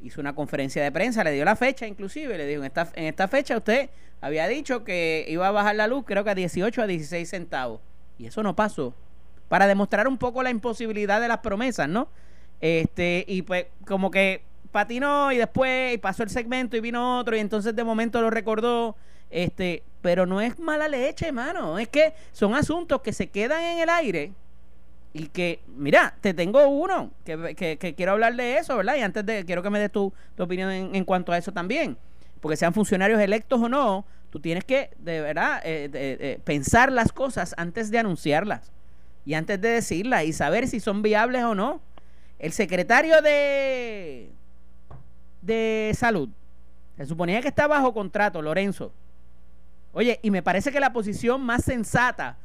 hizo 0.01 0.19
una 0.19 0.35
conferencia 0.35 0.83
de 0.83 0.91
prensa, 0.91 1.23
le 1.23 1.31
dio 1.31 1.45
la 1.45 1.55
fecha 1.55 1.87
inclusive, 1.87 2.37
le 2.37 2.45
dijo, 2.45 2.61
en 2.61 2.67
esta, 2.67 2.89
en 2.95 3.05
esta 3.05 3.27
fecha 3.27 3.55
usted 3.55 3.89
había 4.21 4.47
dicho 4.47 4.83
que 4.83 5.25
iba 5.29 5.47
a 5.47 5.51
bajar 5.51 5.75
la 5.75 5.87
luz 5.87 6.03
creo 6.05 6.23
que 6.23 6.29
a 6.29 6.35
18 6.35 6.81
a 6.81 6.87
16 6.87 7.29
centavos. 7.29 7.79
Y 8.17 8.27
eso 8.27 8.43
no 8.43 8.55
pasó. 8.55 8.93
para 9.47 9.67
demostrar 9.67 10.07
un 10.07 10.17
poco 10.17 10.41
la 10.41 10.49
imposibilidad 10.49 11.21
de 11.21 11.27
las 11.27 11.39
promesas, 11.39 11.87
¿no? 11.87 12.07
Este, 12.59 13.23
y 13.27 13.43
pues 13.43 13.67
como 13.85 14.09
que 14.09 14.41
patinó 14.71 15.31
y 15.31 15.37
después 15.37 15.99
pasó 15.99 16.23
el 16.23 16.29
segmento 16.29 16.75
y 16.75 16.79
vino 16.79 17.19
otro 17.19 17.35
y 17.35 17.39
entonces 17.39 17.75
de 17.75 17.83
momento 17.83 18.21
lo 18.21 18.29
recordó. 18.29 18.95
Este, 19.29 19.83
pero 20.01 20.25
no 20.25 20.41
es 20.41 20.59
mala 20.59 20.87
leche, 20.87 21.27
hermano. 21.27 21.77
Es 21.79 21.87
que 21.87 22.13
son 22.31 22.55
asuntos 22.55 23.01
que 23.01 23.13
se 23.13 23.27
quedan 23.29 23.61
en 23.61 23.79
el 23.79 23.89
aire 23.89 24.31
y 25.13 25.27
que, 25.27 25.61
mira, 25.67 26.15
te 26.21 26.33
tengo 26.33 26.67
uno 26.67 27.11
que, 27.23 27.55
que, 27.55 27.95
quiero 27.95 28.13
hablar 28.13 28.35
de 28.35 28.57
eso, 28.57 28.75
¿verdad? 28.75 28.95
Y 28.95 29.01
antes 29.01 29.23
de, 29.23 29.45
quiero 29.45 29.61
que 29.61 29.69
me 29.69 29.79
des 29.79 29.91
tu, 29.91 30.11
opinión 30.39 30.71
en, 30.71 31.05
cuanto 31.05 31.31
a 31.31 31.37
eso 31.37 31.51
también. 31.51 31.97
Porque 32.41 32.57
sean 32.57 32.73
funcionarios 32.73 33.21
electos 33.21 33.61
o 33.61 33.69
no, 33.69 34.05
tú 34.31 34.39
tienes 34.39 34.65
que, 34.65 34.89
de 34.97 35.21
verdad, 35.21 35.61
eh, 35.63 35.89
eh, 35.93 36.39
pensar 36.43 36.91
las 36.91 37.11
cosas 37.11 37.53
antes 37.57 37.91
de 37.91 37.99
anunciarlas 37.99 38.71
y 39.23 39.35
antes 39.35 39.61
de 39.61 39.69
decirlas 39.69 40.25
y 40.25 40.33
saber 40.33 40.67
si 40.67 40.79
son 40.79 41.03
viables 41.03 41.43
o 41.43 41.53
no. 41.53 41.79
El 42.39 42.51
secretario 42.51 43.21
de, 43.21 44.31
de 45.41 45.91
salud 45.95 46.29
se 46.97 47.05
suponía 47.05 47.41
que 47.41 47.47
está 47.47 47.67
bajo 47.67 47.93
contrato, 47.93 48.41
Lorenzo. 48.41 48.91
Oye, 49.93 50.19
y 50.23 50.31
me 50.31 50.41
parece 50.41 50.71
que 50.71 50.79
la 50.79 50.91
posición 50.91 51.41
más 51.41 51.63
sensata 51.63 52.37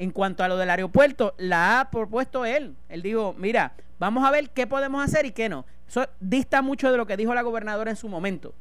en 0.00 0.12
cuanto 0.12 0.42
a 0.42 0.48
lo 0.48 0.56
del 0.56 0.70
aeropuerto, 0.70 1.34
la 1.36 1.78
ha 1.78 1.90
propuesto 1.90 2.46
él. 2.46 2.74
Él 2.88 3.02
dijo, 3.02 3.34
mira, 3.36 3.74
vamos 3.98 4.26
a 4.26 4.30
ver 4.30 4.48
qué 4.48 4.66
podemos 4.66 5.04
hacer 5.04 5.26
y 5.26 5.32
qué 5.32 5.50
no. 5.50 5.66
Eso 5.86 6.08
dista 6.20 6.62
mucho 6.62 6.90
de 6.90 6.96
lo 6.96 7.06
que 7.06 7.18
dijo 7.18 7.34
la 7.34 7.42
gobernadora 7.42 7.90
en 7.90 7.98
su 7.98 8.08
momento. 8.08 8.54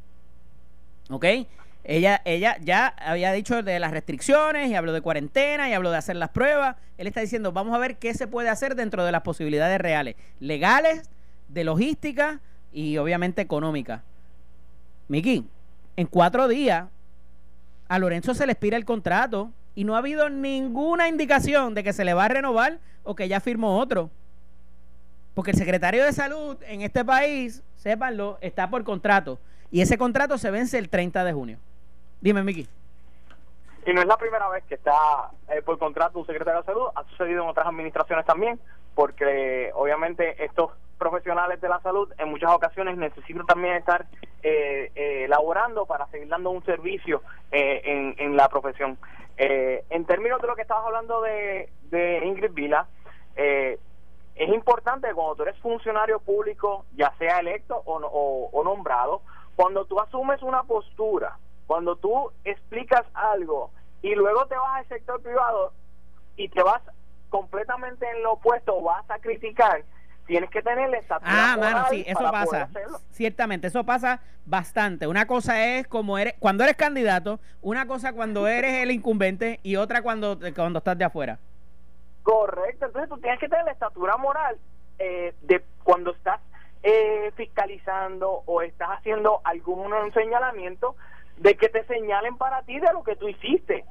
¿Ok? 1.09 1.25
Ella, 1.85 2.21
ella 2.25 2.57
ya 2.61 2.87
había 2.87 3.31
dicho 3.31 3.63
de 3.63 3.79
las 3.79 3.91
restricciones 3.91 4.69
y 4.69 4.75
habló 4.75 4.91
de 4.91 4.99
cuarentena 4.99 5.69
y 5.69 5.73
habló 5.73 5.91
de 5.91 5.97
hacer 5.97 6.17
las 6.17 6.27
pruebas. 6.27 6.75
Él 6.97 7.07
está 7.07 7.21
diciendo, 7.21 7.53
vamos 7.53 7.73
a 7.73 7.77
ver 7.77 7.95
qué 7.99 8.13
se 8.13 8.27
puede 8.27 8.49
hacer 8.49 8.75
dentro 8.75 9.05
de 9.05 9.13
las 9.13 9.21
posibilidades 9.21 9.79
reales, 9.79 10.17
legales, 10.41 11.09
de 11.47 11.63
logística 11.63 12.41
y 12.73 12.97
obviamente 12.97 13.41
económica. 13.41 14.03
Miki, 15.07 15.47
en 15.95 16.07
cuatro 16.07 16.49
días 16.49 16.89
a 17.87 17.97
Lorenzo 17.97 18.33
se 18.33 18.45
le 18.45 18.51
expira 18.51 18.75
el 18.75 18.83
contrato 18.83 19.53
y 19.79 19.85
no 19.85 19.95
ha 19.95 19.99
habido 19.99 20.29
ninguna 20.29 21.07
indicación 21.07 21.73
de 21.73 21.85
que 21.85 21.93
se 21.93 22.03
le 22.03 22.13
va 22.13 22.25
a 22.25 22.27
renovar 22.27 22.79
o 23.05 23.15
que 23.15 23.29
ya 23.29 23.39
firmó 23.39 23.79
otro. 23.79 24.09
Porque 25.33 25.51
el 25.51 25.57
secretario 25.57 26.03
de 26.03 26.11
salud 26.11 26.57
en 26.63 26.81
este 26.81 27.05
país, 27.05 27.63
sépanlo, 27.75 28.37
está 28.41 28.69
por 28.69 28.83
contrato. 28.83 29.39
Y 29.71 29.79
ese 29.79 29.97
contrato 29.97 30.37
se 30.37 30.51
vence 30.51 30.77
el 30.77 30.89
30 30.89 31.23
de 31.23 31.31
junio. 31.31 31.59
Dime, 32.19 32.43
Miki. 32.43 32.67
Y 33.85 33.93
no 33.93 34.01
es 34.01 34.07
la 34.07 34.17
primera 34.17 34.49
vez 34.49 34.65
que 34.65 34.75
está 34.75 35.31
eh, 35.47 35.61
por 35.61 35.79
contrato 35.79 36.19
un 36.19 36.25
secretario 36.25 36.59
de 36.59 36.65
salud, 36.65 36.87
ha 36.93 37.05
sucedido 37.11 37.43
en 37.43 37.49
otras 37.49 37.65
administraciones 37.65 38.25
también, 38.25 38.59
porque 38.95 39.71
obviamente 39.75 40.43
estos 40.43 40.71
profesionales 40.99 41.59
de 41.61 41.69
la 41.69 41.79
salud 41.79 42.13
en 42.19 42.29
muchas 42.29 42.51
ocasiones 42.51 42.97
necesitan 42.97 43.47
también 43.47 43.75
estar 43.75 44.05
eh, 44.43 44.91
eh, 44.93 45.25
laborando 45.27 45.85
para 45.85 46.05
seguir 46.07 46.27
dando 46.27 46.51
un 46.51 46.63
servicio 46.65 47.23
eh, 47.51 48.13
en, 48.17 48.37
la 48.37 48.47
profesión. 48.49 48.99
Eh, 49.37 49.83
en 49.89 50.05
términos 50.05 50.39
de 50.41 50.47
lo 50.47 50.55
que 50.55 50.61
estabas 50.61 50.85
hablando 50.85 51.21
de, 51.21 51.71
de 51.89 52.25
Ingrid 52.25 52.51
Vila, 52.51 52.87
es 53.35 54.49
importante 54.49 55.13
cuando 55.13 55.35
tú 55.35 55.43
eres 55.43 55.57
funcionario 55.59 56.19
público, 56.19 56.85
ya 56.95 57.13
sea 57.17 57.39
electo 57.39 57.81
o, 57.85 58.49
o, 58.51 58.63
nombrado, 58.63 59.21
cuando 59.55 59.85
tú 59.85 59.99
asumes 59.99 60.41
una 60.41 60.63
postura, 60.63 61.37
cuando 61.67 61.95
tú 61.95 62.31
explicas 62.43 63.05
algo 63.13 63.71
y 64.01 64.15
luego 64.15 64.45
te 64.47 64.55
vas 64.55 64.79
al 64.79 64.87
sector 64.87 65.21
privado 65.21 65.71
y 66.35 66.49
te 66.49 66.63
vas 66.63 66.81
completamente 67.29 68.09
en 68.09 68.23
lo 68.23 68.33
opuesto, 68.33 68.81
vas 68.81 69.09
a 69.09 69.19
criticar, 69.19 69.83
tienes 70.29 70.51
que 70.51 70.61
tener 70.61 70.87
la 70.91 70.99
Ah, 71.23 71.57
mano, 71.59 71.85
sí, 71.89 72.03
eso 72.05 72.21
pasa. 72.31 72.69
Ciertamente, 73.09 73.65
eso 73.65 73.83
pasa 73.83 74.21
bastante. 74.45 75.07
Una 75.07 75.25
cosa 75.25 75.65
es 75.65 75.87
como 75.87 76.19
eres 76.19 76.35
cuando 76.37 76.63
eres 76.63 76.75
candidato, 76.75 77.39
una 77.61 77.87
cosa 77.87 78.13
cuando 78.13 78.47
eres 78.47 78.83
el 78.83 78.91
incumbente 78.91 79.59
y 79.63 79.75
otra 79.75 80.03
cuando, 80.03 80.37
cuando 80.55 80.77
estás 80.77 80.99
de 80.99 81.05
afuera. 81.05 81.39
Correcto, 82.21 82.85
entonces 82.85 83.09
tú 83.09 83.17
tienes 83.17 83.39
que 83.39 83.49
tener 83.49 83.65
la 83.65 83.71
estatura 83.71 84.17
moral 84.17 84.55
eh, 84.99 85.33
de 85.41 85.63
cuando 85.83 86.11
estás 86.11 86.39
eh, 86.83 87.31
fiscalizando 87.35 88.43
o 88.45 88.61
estás 88.61 88.89
haciendo 88.99 89.41
algún 89.43 89.91
señalamiento 90.13 90.95
de 91.37 91.55
que 91.55 91.69
te 91.69 91.83
señalen 91.85 92.37
para 92.37 92.61
ti 92.61 92.79
de 92.79 92.93
lo 92.93 93.01
que 93.01 93.15
tú 93.15 93.27
hiciste. 93.27 93.83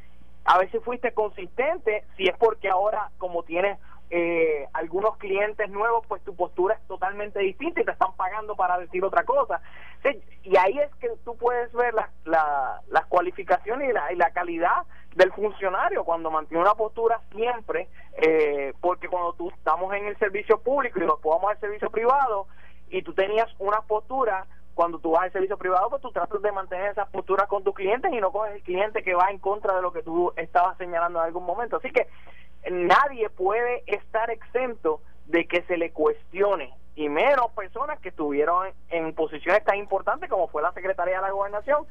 A 0.44 0.58
ver 0.58 0.70
si 0.70 0.78
fuiste 0.78 1.12
consistente, 1.12 2.04
si 2.16 2.28
es 2.28 2.36
porque 2.38 2.68
ahora 2.68 3.10
como 3.18 3.42
tienes 3.42 3.76
eh, 4.10 4.66
algunos 4.72 5.16
clientes 5.18 5.68
nuevos, 5.70 6.04
pues 6.06 6.22
tu 6.24 6.34
postura 6.34 6.74
es 6.74 6.86
totalmente 6.86 7.40
distinta 7.40 7.80
y 7.80 7.84
te 7.84 7.90
están 7.92 8.14
pagando 8.16 8.56
para 8.56 8.78
decir 8.78 9.04
otra 9.04 9.24
cosa. 9.24 9.60
y 10.44 10.56
ahí 10.56 10.78
es 10.78 10.94
que 10.96 11.10
tú 11.24 11.36
puedes 11.36 11.72
ver 11.72 11.94
la, 12.24 12.80
las 12.88 13.06
cualificaciones 13.06 13.90
y 13.90 13.92
la, 13.92 14.12
y 14.12 14.16
la 14.16 14.30
calidad 14.30 14.84
del 15.14 15.32
funcionario 15.32 16.04
cuando 16.04 16.30
mantiene 16.30 16.62
una 16.62 16.74
postura 16.74 17.20
siempre, 17.34 17.88
eh, 18.22 18.72
porque 18.80 19.08
cuando 19.08 19.32
tú 19.34 19.50
estamos 19.50 19.92
en 19.94 20.06
el 20.06 20.16
servicio 20.18 20.60
público 20.60 21.00
y 21.00 21.06
nos 21.06 21.20
podamos 21.20 21.50
al 21.50 21.60
servicio 21.60 21.90
privado 21.90 22.46
y 22.88 23.02
tú 23.02 23.12
tenías 23.14 23.48
una 23.58 23.80
postura 23.82 24.46
cuando 24.74 25.00
tú 25.00 25.10
vas 25.10 25.24
al 25.24 25.32
servicio 25.32 25.58
privado, 25.58 25.90
pues 25.90 26.00
tú 26.00 26.12
tratas 26.12 26.40
de 26.40 26.52
mantener 26.52 26.92
esa 26.92 27.06
postura 27.06 27.48
con 27.48 27.64
tus 27.64 27.74
clientes 27.74 28.12
y 28.12 28.20
no 28.20 28.30
con 28.30 28.48
el 28.48 28.62
cliente 28.62 29.02
que 29.02 29.12
va 29.12 29.28
en 29.28 29.38
contra 29.38 29.74
de 29.74 29.82
lo 29.82 29.92
que 29.92 30.04
tú 30.04 30.32
estabas 30.36 30.78
señalando 30.78 31.18
en 31.18 31.26
algún 31.26 31.44
momento. 31.44 31.78
Así 31.78 31.90
que 31.90 32.06
nadie 32.70 33.30
puede 33.30 33.82
estar 33.86 34.30
exento 34.30 35.00
de 35.26 35.46
que 35.46 35.62
se 35.62 35.76
le 35.76 35.90
cuestione 35.92 36.72
y 36.98 37.08
menos 37.08 37.52
personas 37.52 38.00
que 38.00 38.08
estuvieron 38.08 38.68
en, 38.90 39.14
posiciones 39.14 39.62
tan 39.64 39.76
importantes 39.76 40.28
como 40.28 40.48
fue 40.48 40.62
la 40.62 40.72
Secretaría 40.72 41.16
de 41.16 41.22
la 41.22 41.30
Gobernación, 41.30 41.84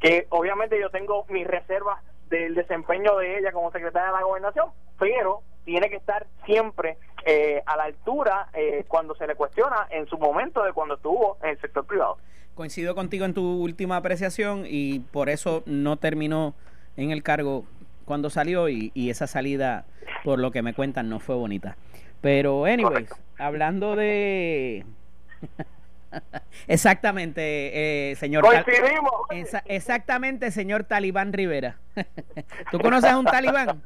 que 0.00 0.26
obviamente 0.30 0.78
yo 0.80 0.90
tengo 0.90 1.26
mis 1.28 1.46
reservas 1.46 2.00
del 2.28 2.54
desempeño 2.54 3.16
de 3.16 3.38
ella 3.38 3.52
como 3.52 3.72
secretaria 3.72 4.08
de 4.08 4.12
la 4.12 4.22
Gobernación, 4.22 4.68
pero 4.98 5.42
tiene 5.64 5.90
que 5.90 5.96
estar 5.96 6.26
siempre 6.46 6.98
eh, 7.26 7.62
a 7.66 7.76
la 7.76 7.84
altura 7.84 8.48
eh, 8.54 8.84
cuando 8.86 9.16
se 9.16 9.26
le 9.26 9.34
cuestiona 9.34 9.88
en 9.90 10.06
su 10.06 10.18
momento 10.18 10.62
de 10.62 10.72
cuando 10.72 10.94
estuvo 10.94 11.38
en 11.42 11.50
el 11.50 11.60
sector 11.60 11.84
privado. 11.84 12.18
Coincido 12.54 12.94
contigo 12.94 13.24
en 13.24 13.34
tu 13.34 13.60
última 13.60 13.96
apreciación 13.96 14.64
y 14.68 15.00
por 15.00 15.30
eso 15.30 15.64
no 15.66 15.96
terminó 15.96 16.54
en 16.96 17.10
el 17.10 17.24
cargo 17.24 17.64
cuando 18.04 18.30
salió 18.30 18.68
y, 18.68 18.92
esa 19.10 19.26
salida, 19.26 19.84
por 20.24 20.38
lo 20.38 20.50
que 20.50 20.62
me 20.62 20.74
cuentan, 20.74 21.08
no 21.08 21.20
fue 21.20 21.34
bonita. 21.34 21.76
Pero, 22.20 22.64
anyways, 22.64 23.10
hablando 23.38 23.96
de... 23.96 24.84
exactamente, 26.68 28.10
eh, 28.10 28.16
señor. 28.16 28.44
exactamente, 29.66 30.50
señor 30.50 30.84
Talibán 30.84 31.32
Rivera. 31.32 31.76
¿Tú 32.70 32.78
conoces 32.78 33.10
a 33.10 33.18
un 33.18 33.26
talibán? 33.26 33.82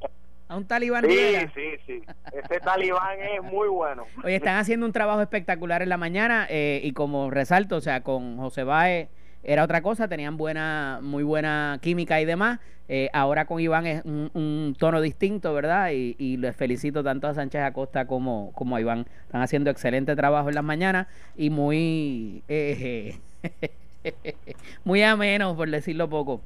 A 0.48 0.56
un 0.56 0.66
talibán 0.66 1.04
sí, 1.04 1.36
Sí, 1.54 1.70
sí, 1.86 2.02
Ese 2.32 2.60
talibán 2.60 3.20
es 3.20 3.42
muy 3.42 3.68
bueno. 3.68 4.04
Oye, 4.24 4.36
están 4.36 4.56
haciendo 4.56 4.86
un 4.86 4.92
trabajo 4.92 5.20
espectacular 5.20 5.82
en 5.82 5.90
la 5.90 5.98
mañana 5.98 6.46
eh, 6.48 6.80
y 6.82 6.92
como 6.92 7.30
resalto, 7.30 7.76
o 7.76 7.80
sea, 7.80 8.02
con 8.02 8.38
José 8.38 8.64
Baez 8.64 9.08
era 9.42 9.64
otra 9.64 9.82
cosa, 9.82 10.08
tenían 10.08 10.36
buena, 10.36 11.00
muy 11.02 11.22
buena 11.22 11.78
química 11.80 12.20
y 12.20 12.24
demás. 12.24 12.60
Eh, 12.90 13.10
ahora 13.12 13.44
con 13.44 13.60
Iván 13.60 13.86
es 13.86 14.02
un, 14.04 14.74
tono 14.78 15.00
distinto, 15.00 15.52
¿verdad? 15.52 15.90
Y, 15.92 16.36
les 16.38 16.56
felicito 16.56 17.04
tanto 17.04 17.28
a 17.28 17.34
Sánchez 17.34 17.62
Acosta 17.62 18.06
como, 18.06 18.52
como 18.54 18.76
a 18.76 18.80
Iván. 18.80 19.06
Están 19.26 19.42
haciendo 19.42 19.70
excelente 19.70 20.16
trabajo 20.16 20.48
en 20.48 20.54
las 20.54 20.64
mañanas 20.64 21.06
y 21.36 21.50
muy, 21.50 22.42
eh, 22.48 23.18
muy 24.84 25.02
ameno, 25.02 25.54
por 25.56 25.70
decirlo 25.70 26.08
poco. 26.08 26.40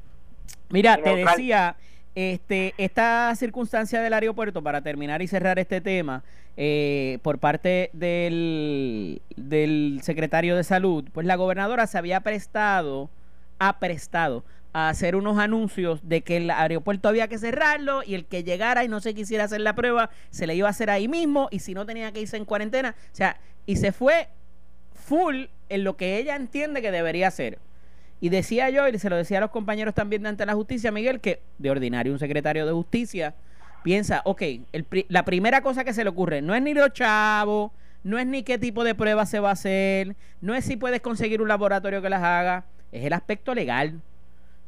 Mira, 0.71 0.97
te 0.97 1.15
decía 1.15 1.77
este, 2.15 2.75
esta 2.79 3.35
circunstancia 3.37 4.01
del 4.01 4.13
aeropuerto, 4.13 4.63
para 4.63 4.83
terminar 4.83 5.23
y 5.23 5.29
cerrar 5.29 5.59
este 5.59 5.81
tema, 5.81 6.23
eh, 6.57 7.19
por 7.23 7.39
parte 7.39 7.91
del, 7.95 9.23
del 9.37 10.01
secretario 10.03 10.57
de 10.57 10.65
salud, 10.65 11.05
pues 11.13 11.27
la 11.27 11.37
gobernadora 11.37 11.87
se 11.87 11.97
había 11.97 12.21
prestado, 12.21 13.09
ha 13.59 13.79
prestado 13.79 14.45
a 14.75 14.89
hacer 14.89 15.17
unos 15.17 15.39
anuncios 15.39 16.01
de 16.03 16.23
que 16.23 16.39
el 16.39 16.51
aeropuerto 16.51 17.09
había 17.09 17.29
que 17.29 17.39
cerrarlo 17.39 18.03
y 18.03 18.15
el 18.15 18.25
que 18.25 18.43
llegara 18.43 18.85
y 18.85 18.89
no 18.89 19.01
se 19.01 19.15
quisiera 19.15 19.45
hacer 19.45 19.61
la 19.61 19.75
prueba 19.75 20.11
se 20.31 20.47
le 20.47 20.55
iba 20.55 20.67
a 20.67 20.71
hacer 20.71 20.91
ahí 20.91 21.09
mismo 21.09 21.49
y 21.51 21.59
si 21.59 21.75
no 21.75 21.85
tenía 21.85 22.13
que 22.13 22.21
irse 22.21 22.37
en 22.37 22.45
cuarentena, 22.45 22.95
o 23.13 23.15
sea, 23.17 23.39
y 23.67 23.77
se 23.77 23.93
fue 23.93 24.29
full 24.95 25.45
en 25.69 25.85
lo 25.85 25.97
que 25.97 26.19
ella 26.19 26.37
entiende 26.37 26.83
que 26.83 26.91
debería 26.91 27.29
hacer. 27.29 27.59
Y 28.23 28.29
decía 28.29 28.71
yo, 28.71 28.87
y 28.87 28.97
se 29.01 29.11
lo 29.11 29.17
decía 29.17 29.39
a 29.39 29.41
los 29.41 29.51
compañeros 29.51 29.95
también 29.95 30.23
de 30.23 30.29
ante 30.29 30.47
la 30.47 30.55
justicia, 30.55 30.93
Miguel, 30.93 31.19
que 31.19 31.43
de 31.59 31.71
ordinario 31.73 32.13
un 32.13 32.21
secretario 32.21 32.65
de 32.65 32.71
justicia 32.71 33.35
piensa, 33.83 34.23
ok, 34.25 34.43
la 35.09 35.25
primera 35.25 35.61
cosa 35.61 35.83
que 35.83 35.93
se 35.93 36.05
le 36.05 36.11
ocurre 36.11 36.41
no 36.41 36.55
es 36.55 36.63
ni 36.63 36.73
los 36.73 36.93
chavos, 36.93 37.73
no 38.05 38.21
es 38.21 38.27
ni 38.29 38.45
qué 38.45 38.59
tipo 38.59 38.85
de 38.85 38.95
prueba 38.95 39.27
se 39.27 39.41
va 39.41 39.49
a 39.49 39.55
hacer, 39.55 40.15
no 40.41 40.55
es 40.55 40.65
si 40.65 40.77
puedes 40.77 41.01
conseguir 41.01 41.43
un 41.43 41.49
laboratorio 41.49 42.01
que 42.01 42.09
las 42.09 42.23
haga, 42.23 42.67
es 42.93 43.05
el 43.05 43.13
aspecto 43.13 43.57
legal. 43.57 44.01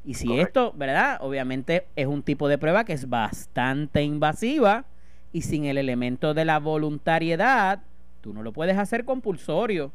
Y 0.04 0.14
si 0.14 0.36
esto, 0.40 0.72
¿verdad? 0.76 1.18
Obviamente 1.20 1.86
es 1.94 2.08
un 2.08 2.24
tipo 2.24 2.48
de 2.48 2.58
prueba 2.58 2.82
que 2.84 2.92
es 2.92 3.08
bastante 3.08 4.02
invasiva 4.02 4.84
Y 5.32 5.42
sin 5.42 5.64
el 5.64 5.78
elemento 5.78 6.34
de 6.34 6.44
la 6.44 6.58
voluntariedad, 6.58 7.82
tú 8.20 8.34
no 8.34 8.42
lo 8.42 8.52
puedes 8.52 8.76
hacer 8.78 9.04
compulsorio. 9.04 9.92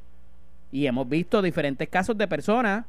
Y 0.72 0.86
hemos 0.86 1.10
visto 1.10 1.41
diferentes 1.41 1.89
casos 1.89 2.17
de 2.17 2.26
personas 2.26 2.86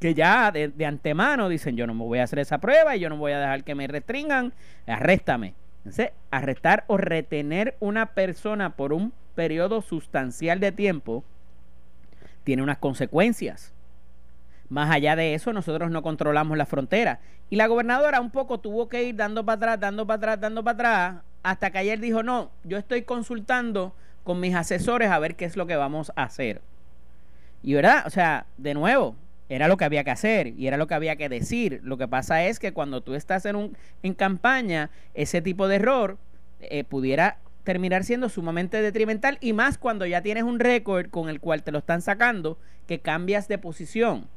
que 0.00 0.14
ya 0.14 0.50
de, 0.50 0.86
antemano 0.86 1.48
dicen 1.48 1.76
yo 1.76 1.86
no 1.86 1.94
me 1.94 2.04
voy 2.04 2.18
a 2.18 2.24
hacer 2.24 2.38
esa 2.38 2.58
prueba 2.58 2.96
y 2.96 3.00
yo 3.00 3.08
no 3.08 3.16
voy 3.16 3.32
a 3.32 3.40
dejar 3.40 3.64
que 3.64 3.74
me 3.74 3.86
restringan, 3.86 4.52
arréstame. 4.86 5.54
Entonces, 5.78 6.12
arrestar 6.30 6.84
o 6.86 6.96
retener 6.96 7.76
una 7.80 8.06
persona 8.06 8.70
por 8.70 8.92
un 8.92 9.12
periodo 9.34 9.82
sustancial 9.82 10.60
de 10.60 10.72
tiempo 10.72 11.24
tiene 12.42 12.62
unas 12.62 12.78
consecuencias. 12.78 13.72
Más 14.68 14.90
allá 14.90 15.14
de 15.14 15.34
eso, 15.34 15.52
nosotros 15.52 15.90
no 15.90 16.02
controlamos 16.02 16.56
la 16.56 16.66
frontera. 16.66 17.20
Y 17.50 17.56
la 17.56 17.66
gobernadora 17.66 18.20
un 18.20 18.30
poco 18.30 18.58
tuvo 18.58 18.88
que 18.88 19.04
ir 19.04 19.16
dando 19.16 19.44
para 19.44 19.56
atrás, 19.56 19.80
dando 19.80 20.06
para 20.06 20.16
atrás, 20.16 20.40
dando 20.40 20.64
para 20.64 20.74
atrás, 20.74 21.22
hasta 21.42 21.70
que 21.70 21.78
ayer 21.78 22.00
dijo, 22.00 22.22
no, 22.22 22.50
yo 22.64 22.78
estoy 22.78 23.02
consultando 23.02 23.94
con 24.24 24.40
mis 24.40 24.54
asesores 24.54 25.10
a 25.10 25.18
ver 25.18 25.36
qué 25.36 25.44
es 25.44 25.56
lo 25.56 25.66
que 25.66 25.76
vamos 25.76 26.12
a 26.16 26.22
hacer. 26.22 26.62
Y 27.62 27.74
verdad, 27.74 28.04
o 28.06 28.10
sea, 28.10 28.46
de 28.56 28.74
nuevo, 28.74 29.16
era 29.48 29.68
lo 29.68 29.76
que 29.76 29.84
había 29.84 30.04
que 30.04 30.10
hacer 30.10 30.48
y 30.48 30.66
era 30.66 30.76
lo 30.76 30.86
que 30.86 30.94
había 30.94 31.16
que 31.16 31.28
decir. 31.28 31.80
Lo 31.82 31.98
que 31.98 32.08
pasa 32.08 32.44
es 32.44 32.58
que 32.58 32.72
cuando 32.72 33.02
tú 33.02 33.14
estás 33.14 33.44
en, 33.46 33.56
un, 33.56 33.76
en 34.02 34.14
campaña, 34.14 34.90
ese 35.14 35.42
tipo 35.42 35.68
de 35.68 35.76
error 35.76 36.18
eh, 36.60 36.84
pudiera 36.84 37.38
terminar 37.62 38.04
siendo 38.04 38.28
sumamente 38.28 38.82
detrimental 38.82 39.38
y 39.40 39.52
más 39.52 39.78
cuando 39.78 40.06
ya 40.06 40.22
tienes 40.22 40.44
un 40.44 40.60
récord 40.60 41.08
con 41.08 41.28
el 41.28 41.40
cual 41.40 41.62
te 41.62 41.72
lo 41.72 41.78
están 41.78 42.02
sacando, 42.02 42.58
que 42.86 43.00
cambias 43.00 43.48
de 43.48 43.58
posición 43.58 44.28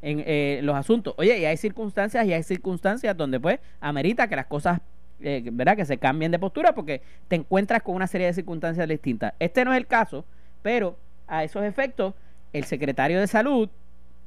en 0.00 0.22
eh, 0.26 0.60
los 0.62 0.76
asuntos. 0.76 1.14
Oye, 1.18 1.38
y 1.38 1.44
hay 1.44 1.56
circunstancias 1.56 2.24
y 2.26 2.32
hay 2.32 2.42
circunstancias 2.42 3.16
donde 3.16 3.40
pues 3.40 3.58
amerita 3.80 4.28
que 4.28 4.36
las 4.36 4.46
cosas, 4.46 4.80
eh, 5.20 5.42
¿verdad? 5.52 5.76
Que 5.76 5.84
se 5.84 5.98
cambien 5.98 6.30
de 6.30 6.38
postura 6.38 6.72
porque 6.72 7.02
te 7.26 7.36
encuentras 7.36 7.82
con 7.82 7.96
una 7.96 8.06
serie 8.06 8.28
de 8.28 8.32
circunstancias 8.32 8.88
distintas. 8.88 9.34
Este 9.40 9.64
no 9.64 9.72
es 9.72 9.78
el 9.78 9.86
caso, 9.86 10.24
pero 10.62 10.96
a 11.26 11.42
esos 11.42 11.64
efectos, 11.64 12.14
el 12.52 12.64
secretario 12.64 13.18
de 13.20 13.26
salud 13.26 13.68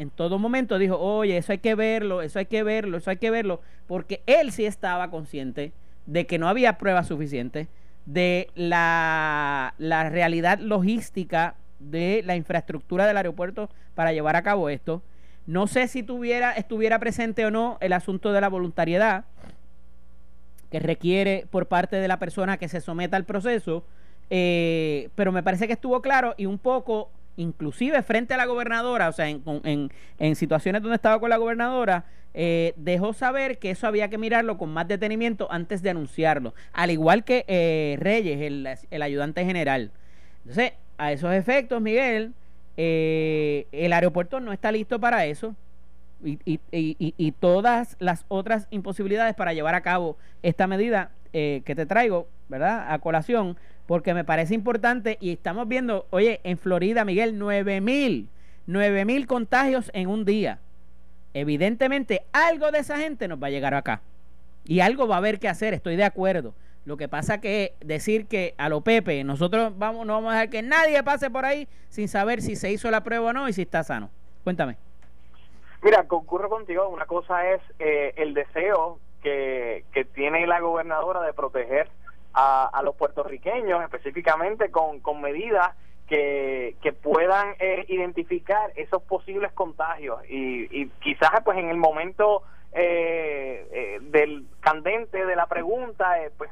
en 0.02 0.10
todo 0.10 0.40
momento 0.40 0.80
dijo, 0.80 0.98
oye, 0.98 1.38
eso 1.38 1.52
hay 1.52 1.60
que 1.60 1.76
verlo, 1.76 2.22
eso 2.22 2.40
hay 2.40 2.48
que 2.48 2.64
verlo, 2.64 2.98
eso 2.98 3.12
hay 3.12 3.18
que 3.18 3.30
verlo, 3.30 3.62
porque 3.88 4.24
él 4.26 4.52
sí 4.52 4.66
estaba 4.66 5.12
consciente 5.12 5.74
de 6.08 6.26
que 6.26 6.40
no 6.40 6.50
había 6.50 6.78
pruebas 6.78 7.08
suficientes, 7.08 7.68
de 8.06 8.50
la, 8.56 9.76
la 9.78 10.10
realidad 10.10 10.58
logística 10.60 11.56
de 11.80 12.24
la 12.26 12.36
infraestructura 12.36 13.06
del 13.06 13.18
aeropuerto 13.18 13.70
para 13.94 14.12
llevar 14.12 14.36
a 14.36 14.42
cabo 14.42 14.70
esto. 14.70 15.04
No 15.46 15.68
sé 15.68 15.88
si 15.88 16.02
tuviera, 16.02 16.54
estuviera 16.54 16.98
presente 16.98 17.46
o 17.46 17.52
no 17.52 17.78
el 17.80 17.94
asunto 17.94 18.32
de 18.32 18.42
la 18.42 18.50
voluntariedad 18.50 19.26
que 20.72 20.80
requiere 20.80 21.46
por 21.52 21.68
parte 21.68 21.98
de 21.98 22.08
la 22.08 22.18
persona 22.18 22.58
que 22.58 22.70
se 22.70 22.82
someta 22.82 23.18
al 23.18 23.26
proceso, 23.26 23.84
eh, 24.32 25.10
pero 25.14 25.32
me 25.32 25.44
parece 25.44 25.68
que 25.68 25.74
estuvo 25.74 26.02
claro 26.02 26.34
y 26.38 26.48
un 26.48 26.58
poco, 26.58 27.12
inclusive 27.41 28.01
frente 28.04 28.34
a 28.34 28.38
la 28.38 28.45
gobernadora, 28.45 29.10
o 29.10 29.12
sea, 29.12 29.27
en, 29.30 29.89
en, 30.17 30.36
situaciones 30.36 30.82
donde 30.82 30.95
estaba 30.95 31.19
con 31.19 31.30
la 31.30 31.38
gobernadora, 31.38 32.06
eh, 32.34 32.73
dejó 32.77 33.13
saber 33.13 33.58
que 33.58 33.71
eso 33.71 33.88
había 33.88 34.10
que 34.10 34.17
mirarlo 34.17 34.58
con 34.58 34.69
más 34.69 34.88
detenimiento 34.88 35.51
antes 35.51 35.82
de 35.82 35.89
anunciarlo, 35.89 36.54
al 36.71 36.91
igual 36.91 37.23
que 37.23 37.43
eh, 37.47 37.97
Reyes, 37.99 38.39
el, 38.41 38.67
el, 38.89 39.01
ayudante 39.01 39.43
general. 39.43 39.91
Entonces, 40.45 40.73
a 40.97 41.12
esos 41.12 41.34
efectos, 41.34 41.82
Miguel, 41.82 42.34
eh, 42.77 43.67
el 43.71 43.93
aeropuerto 43.93 44.39
no 44.39 44.54
está 44.54 44.71
listo 44.71 44.99
para 44.99 45.25
eso. 45.25 45.56
Y, 46.23 46.38
y, 46.45 46.60
y, 46.71 47.15
y, 47.17 47.32
todas 47.32 47.95
las 47.97 48.25
otras 48.27 48.67
imposibilidades 48.69 49.34
para 49.34 49.54
llevar 49.54 49.73
a 49.73 49.82
cabo 49.82 50.17
esta 50.43 50.67
medida 50.67 51.10
eh, 51.34 51.63
que 51.65 51.73
te 51.73 51.86
traigo, 51.86 52.27
¿verdad? 52.49 52.93
A 52.93 52.99
colación, 52.99 53.58
porque 53.91 54.13
me 54.13 54.23
parece 54.23 54.56
importante 54.56 55.17
y 55.19 55.34
estamos 55.34 55.67
viendo, 55.67 56.06
oye, 56.12 56.39
en 56.45 56.58
Florida, 56.58 57.04
Miguel, 57.04 57.38
9 57.38 57.82
mil, 57.82 58.30
9 58.65 59.04
mil 59.04 59.27
contagios 59.27 59.91
en 59.93 60.08
un 60.08 60.23
día 60.23 60.60
evidentemente 61.34 62.23
algo 62.32 62.71
de 62.71 62.80
esa 62.80 62.97
gente 62.99 63.27
nos 63.27 63.43
va 63.43 63.47
a 63.47 63.49
llegar 63.49 63.73
acá. 63.73 63.99
Y 64.63 64.80
algo 64.80 65.10
va 65.10 65.15
a 65.15 65.17
haber 65.17 65.41
que 65.41 65.49
hacer, 65.49 65.73
estoy 65.73 65.97
de 65.97 66.06
acuerdo. 66.06 66.54
Lo 66.86 66.95
que 66.95 67.10
pasa 67.10 67.41
que 67.41 67.73
decir 67.82 68.27
que 68.27 68.56
a 68.58 68.69
lo 68.69 68.80
Pepe, 68.80 69.25
nosotros 69.25 69.77
vamos, 69.77 70.06
no 70.06 70.13
vamos 70.13 70.32
a 70.32 70.36
dejar 70.36 70.49
que 70.51 70.62
nadie 70.62 71.04
pase 71.04 71.30
por 71.30 71.43
ahí 71.43 71.67
sin 71.89 72.08
saber 72.08 72.41
si 72.41 72.56
se 72.56 72.71
hizo 72.71 72.89
la 72.91 73.04
prueba 73.04 73.32
o 73.32 73.34
no 73.34 73.49
y 73.49 73.51
si 73.51 73.63
está 73.63 73.84
sano. 73.84 74.10
Cuéntame. 74.45 74.77
Mira, 75.82 76.08
concurro 76.08 76.47
contigo. 76.47 76.88
Una 76.88 77.08
cosa 77.08 77.45
es 77.49 77.62
eh, 77.80 78.13
el 78.15 78.36
deseo 78.36 78.99
que, 79.21 79.84
que 79.91 80.06
tiene 80.06 80.47
la 80.47 80.62
gobernadora 80.62 81.23
de 81.23 81.34
proteger 81.34 81.89
a, 82.34 82.65
a 82.65 82.84
los 82.84 82.96
puertorriqueños, 82.96 83.84
específicamente 83.84 84.72
con, 84.72 85.00
con 85.00 85.22
medidas 85.22 85.76
que, 86.08 86.76
que 86.82 86.91
puedan 86.91 87.56
eh, 87.60 87.86
identificar 87.88 88.72
esos 88.76 89.02
posibles 89.04 89.52
contagios. 89.54 90.20
Y, 90.28 90.82
y 90.82 90.88
quizás 91.02 91.32
pues 91.44 91.58
en 91.58 91.70
el 91.70 91.78
momento 91.78 92.44
eh, 92.74 93.67
eh, 93.72 94.00
del 94.02 94.46
candente 94.60 95.26
de 95.26 95.36
la 95.36 95.48
pregunta 95.48 96.22
eh, 96.24 96.32
pues 96.38 96.52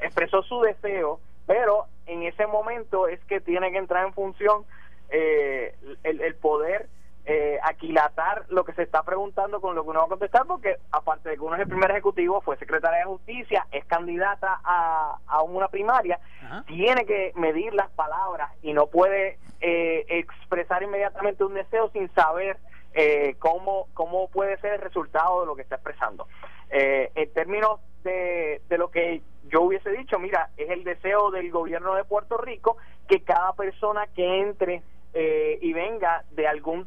expresó 0.00 0.42
su 0.42 0.60
deseo 0.62 1.20
pero 1.46 1.86
en 2.06 2.22
ese 2.24 2.46
momento 2.46 3.06
es 3.06 3.20
que 3.26 3.40
tiene 3.40 3.70
que 3.70 3.78
entrar 3.78 4.06
en 4.06 4.12
función 4.12 4.64
eh, 5.10 5.74
el, 6.02 6.20
el 6.20 6.34
poder 6.36 6.88
eh, 7.30 7.60
aquilatar 7.62 8.44
lo 8.48 8.64
que 8.64 8.72
se 8.72 8.82
está 8.82 9.04
preguntando 9.04 9.60
con 9.60 9.76
lo 9.76 9.84
que 9.84 9.90
uno 9.90 10.00
va 10.00 10.06
a 10.06 10.08
contestar, 10.08 10.46
porque 10.48 10.78
aparte 10.90 11.28
de 11.28 11.36
que 11.36 11.42
uno 11.42 11.54
es 11.54 11.60
el 11.60 11.68
primer 11.68 11.88
ejecutivo, 11.92 12.40
fue 12.40 12.56
secretaria 12.56 12.98
de 12.98 13.04
justicia, 13.04 13.68
es 13.70 13.84
candidata 13.84 14.60
a, 14.64 15.16
a 15.28 15.42
una 15.42 15.68
primaria, 15.68 16.18
Ajá. 16.42 16.64
tiene 16.66 17.06
que 17.06 17.30
medir 17.36 17.72
las 17.72 17.88
palabras 17.90 18.50
y 18.62 18.72
no 18.72 18.88
puede 18.88 19.38
eh, 19.60 20.04
expresar 20.08 20.82
inmediatamente 20.82 21.44
un 21.44 21.54
deseo 21.54 21.88
sin 21.90 22.12
saber 22.14 22.56
eh, 22.94 23.36
cómo, 23.38 23.86
cómo 23.94 24.28
puede 24.30 24.58
ser 24.58 24.72
el 24.72 24.80
resultado 24.80 25.42
de 25.42 25.46
lo 25.46 25.54
que 25.54 25.62
está 25.62 25.76
expresando. 25.76 26.26
Eh, 26.68 27.12
en 27.14 27.32
términos 27.32 27.78
de, 28.02 28.60
de 28.68 28.76
lo 28.76 28.90
que 28.90 29.22
yo 29.44 29.62
hubiese 29.62 29.90
dicho, 29.90 30.18
mira, 30.18 30.50
es 30.56 30.68
el 30.68 30.82
deseo 30.82 31.30
del 31.30 31.52
gobierno 31.52 31.94
de 31.94 32.02
Puerto 32.02 32.38
Rico 32.38 32.76
que 33.06 33.22
cada 33.22 33.52
persona 33.52 34.08
que 34.08 34.40
entre 34.40 34.82
eh, 35.12 35.58
y 35.60 35.72
venga 35.72 36.24
de 36.30 36.46
algún 36.46 36.86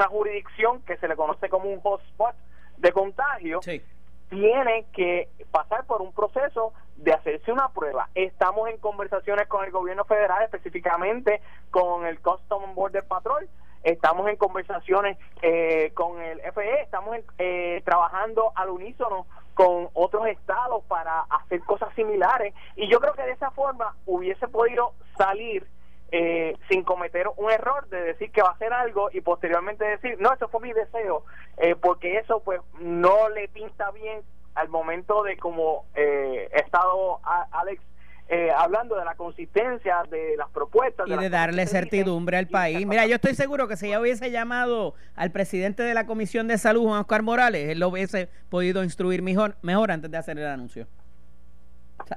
alguna 0.00 0.08
jurisdicción 0.08 0.82
que 0.82 0.96
se 0.96 1.08
le 1.08 1.16
conoce 1.16 1.48
como 1.48 1.68
un 1.68 1.80
hotspot 1.80 2.34
de 2.78 2.92
contagio, 2.92 3.60
sí. 3.62 3.82
tiene 4.30 4.86
que 4.92 5.28
pasar 5.50 5.84
por 5.84 6.00
un 6.00 6.12
proceso 6.12 6.72
de 6.96 7.12
hacerse 7.12 7.52
una 7.52 7.68
prueba. 7.68 8.08
Estamos 8.14 8.68
en 8.68 8.78
conversaciones 8.78 9.46
con 9.48 9.64
el 9.64 9.70
gobierno 9.70 10.04
federal, 10.04 10.42
específicamente 10.42 11.40
con 11.70 12.06
el 12.06 12.20
Custom 12.20 12.74
Border 12.74 13.04
Patrol, 13.04 13.48
estamos 13.82 14.28
en 14.28 14.36
conversaciones 14.36 15.18
eh, 15.42 15.90
con 15.94 16.20
el 16.20 16.40
FE, 16.52 16.82
estamos 16.82 17.16
en, 17.16 17.24
eh, 17.38 17.82
trabajando 17.84 18.52
al 18.54 18.70
unísono 18.70 19.26
con 19.54 19.88
otros 19.94 20.26
estados 20.26 20.84
para 20.84 21.22
hacer 21.22 21.60
cosas 21.60 21.94
similares 21.94 22.54
y 22.76 22.90
yo 22.90 23.00
creo 23.00 23.14
que 23.14 23.22
de 23.22 23.32
esa 23.32 23.50
forma 23.50 23.94
hubiese 24.06 24.48
podido 24.48 24.92
salir 25.16 25.66
eh, 26.12 26.56
sin 26.68 26.82
cometer 26.82 27.26
un 27.36 27.50
error 27.50 27.88
de 27.88 28.00
decir 28.02 28.30
que 28.32 28.42
va 28.42 28.48
a 28.48 28.52
hacer 28.52 28.72
algo 28.72 29.10
y 29.12 29.20
posteriormente 29.20 29.84
decir, 29.84 30.16
no, 30.20 30.32
eso 30.32 30.48
fue 30.48 30.60
mi 30.60 30.72
deseo, 30.72 31.24
eh, 31.58 31.76
porque 31.80 32.16
eso 32.18 32.42
pues 32.44 32.60
no 32.80 33.28
le 33.28 33.48
pinta 33.48 33.90
bien 33.92 34.20
al 34.54 34.68
momento 34.68 35.22
de 35.22 35.36
como 35.36 35.86
eh, 35.94 36.48
he 36.52 36.60
estado 36.60 37.20
a, 37.22 37.46
Alex 37.52 37.82
eh, 38.28 38.50
hablando 38.56 38.94
de 38.96 39.04
la 39.04 39.16
consistencia 39.16 40.04
de 40.08 40.36
las 40.36 40.48
propuestas. 40.50 41.08
Y 41.08 41.10
de, 41.10 41.16
de 41.16 41.30
darle 41.30 41.66
certidumbre 41.66 42.36
al 42.36 42.46
país. 42.46 42.86
Mira, 42.86 43.04
yo 43.06 43.16
estoy 43.16 43.34
seguro 43.34 43.66
que 43.66 43.76
si 43.76 43.88
ya 43.88 44.00
hubiese 44.00 44.30
llamado 44.30 44.94
al 45.16 45.32
presidente 45.32 45.82
de 45.82 45.94
la 45.94 46.06
Comisión 46.06 46.46
de 46.46 46.56
Salud, 46.56 46.84
Juan 46.84 47.00
Oscar 47.00 47.22
Morales, 47.22 47.68
él 47.68 47.80
lo 47.80 47.88
hubiese 47.88 48.28
podido 48.48 48.84
instruir 48.84 49.22
mejor, 49.22 49.56
mejor 49.62 49.90
antes 49.90 50.10
de 50.10 50.16
hacer 50.16 50.38
el 50.38 50.46
anuncio. 50.46 50.86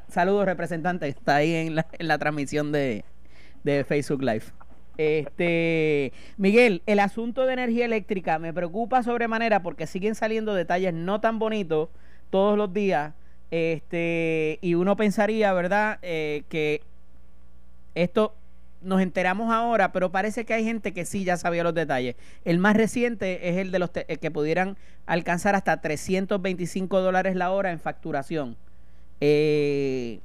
Saludos, 0.08 0.46
representante, 0.46 1.08
está 1.08 1.38
ahí 1.38 1.56
en 1.56 1.76
la, 1.76 1.88
en 1.94 2.08
la 2.08 2.18
transmisión 2.18 2.72
de, 2.72 3.04
de 3.64 3.84
Facebook 3.84 4.22
Live. 4.22 4.46
Este, 4.98 6.14
Miguel, 6.38 6.84
el 6.86 7.00
asunto 7.00 7.46
de 7.46 7.54
energía 7.54 7.86
eléctrica 7.86 8.38
me 8.38 8.54
preocupa 8.54 9.02
sobremanera 9.02 9.64
porque 9.64 9.88
siguen 9.88 10.16
saliendo 10.16 10.54
detalles 10.54 10.94
no 10.94 11.20
tan 11.20 11.40
bonitos 11.40 11.90
todos 12.30 12.58
los 12.58 12.74
días. 12.74 13.14
Este, 13.52 14.60
y 14.62 14.76
uno 14.76 14.96
pensaría, 14.96 15.54
¿verdad?, 15.54 16.00
eh, 16.02 16.44
que 16.50 16.82
esto 17.96 18.36
nos 18.82 19.02
enteramos 19.02 19.52
ahora, 19.52 19.92
pero 19.92 20.12
parece 20.12 20.46
que 20.46 20.54
hay 20.54 20.64
gente 20.64 20.94
que 20.94 21.06
sí 21.06 21.24
ya 21.24 21.38
sabía 21.38 21.64
los 21.64 21.74
detalles. 21.74 22.16
El 22.44 22.60
más 22.60 22.76
reciente 22.76 23.50
es 23.50 23.58
el 23.58 23.72
de 23.72 23.80
los 23.80 23.92
que 23.92 24.32
pudieran 24.32 24.78
alcanzar 25.06 25.56
hasta 25.56 25.80
325 25.80 27.02
dólares 27.02 27.36
la 27.36 27.52
hora 27.52 27.72
en 27.72 27.80
facturación. 27.80 28.58
Eh, 29.22 30.20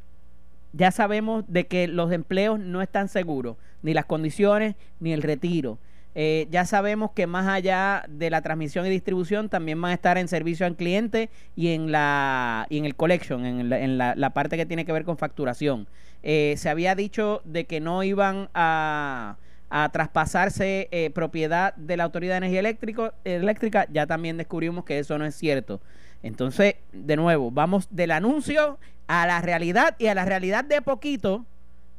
ya 0.72 0.90
sabemos 0.90 1.44
de 1.48 1.66
que 1.66 1.88
los 1.88 2.12
empleos 2.12 2.58
no 2.60 2.82
están 2.82 3.08
seguros, 3.08 3.56
ni 3.82 3.94
las 3.94 4.04
condiciones, 4.04 4.76
ni 5.00 5.12
el 5.12 5.22
retiro. 5.22 5.78
Eh, 6.14 6.48
ya 6.50 6.64
sabemos 6.64 7.12
que 7.12 7.26
más 7.26 7.46
allá 7.46 8.04
de 8.08 8.30
la 8.30 8.42
transmisión 8.42 8.86
y 8.86 8.90
distribución, 8.90 9.48
también 9.48 9.80
van 9.80 9.92
a 9.92 9.94
estar 9.94 10.18
en 10.18 10.26
servicio 10.26 10.66
al 10.66 10.74
cliente 10.74 11.30
y 11.54 11.68
en 11.68 11.92
la 11.92 12.66
y 12.70 12.78
en 12.78 12.86
el 12.86 12.96
collection, 12.96 13.44
en 13.44 13.68
la, 13.68 13.78
en 13.78 13.98
la, 13.98 14.30
parte 14.30 14.56
que 14.56 14.66
tiene 14.66 14.84
que 14.84 14.92
ver 14.92 15.04
con 15.04 15.16
facturación. 15.16 15.86
Eh, 16.22 16.54
se 16.58 16.70
había 16.70 16.94
dicho 16.96 17.40
de 17.44 17.66
que 17.66 17.78
no 17.78 18.02
iban 18.02 18.48
a, 18.52 19.36
a 19.70 19.88
traspasarse 19.90 20.88
eh, 20.90 21.10
propiedad 21.10 21.74
de 21.76 21.96
la 21.96 22.04
Autoridad 22.04 22.34
de 22.34 22.38
Energía 22.38 22.60
Eléctrico, 22.60 23.12
Eléctrica, 23.24 23.86
ya 23.90 24.06
también 24.06 24.36
descubrimos 24.36 24.84
que 24.84 24.98
eso 24.98 25.18
no 25.18 25.24
es 25.24 25.34
cierto. 25.34 25.80
Entonces, 26.22 26.76
de 26.92 27.16
nuevo, 27.16 27.50
vamos 27.50 27.88
del 27.90 28.10
anuncio 28.10 28.78
a 29.06 29.26
la 29.26 29.40
realidad 29.40 29.96
y 29.98 30.08
a 30.08 30.14
la 30.14 30.24
realidad 30.24 30.64
de 30.64 30.82
poquito, 30.82 31.44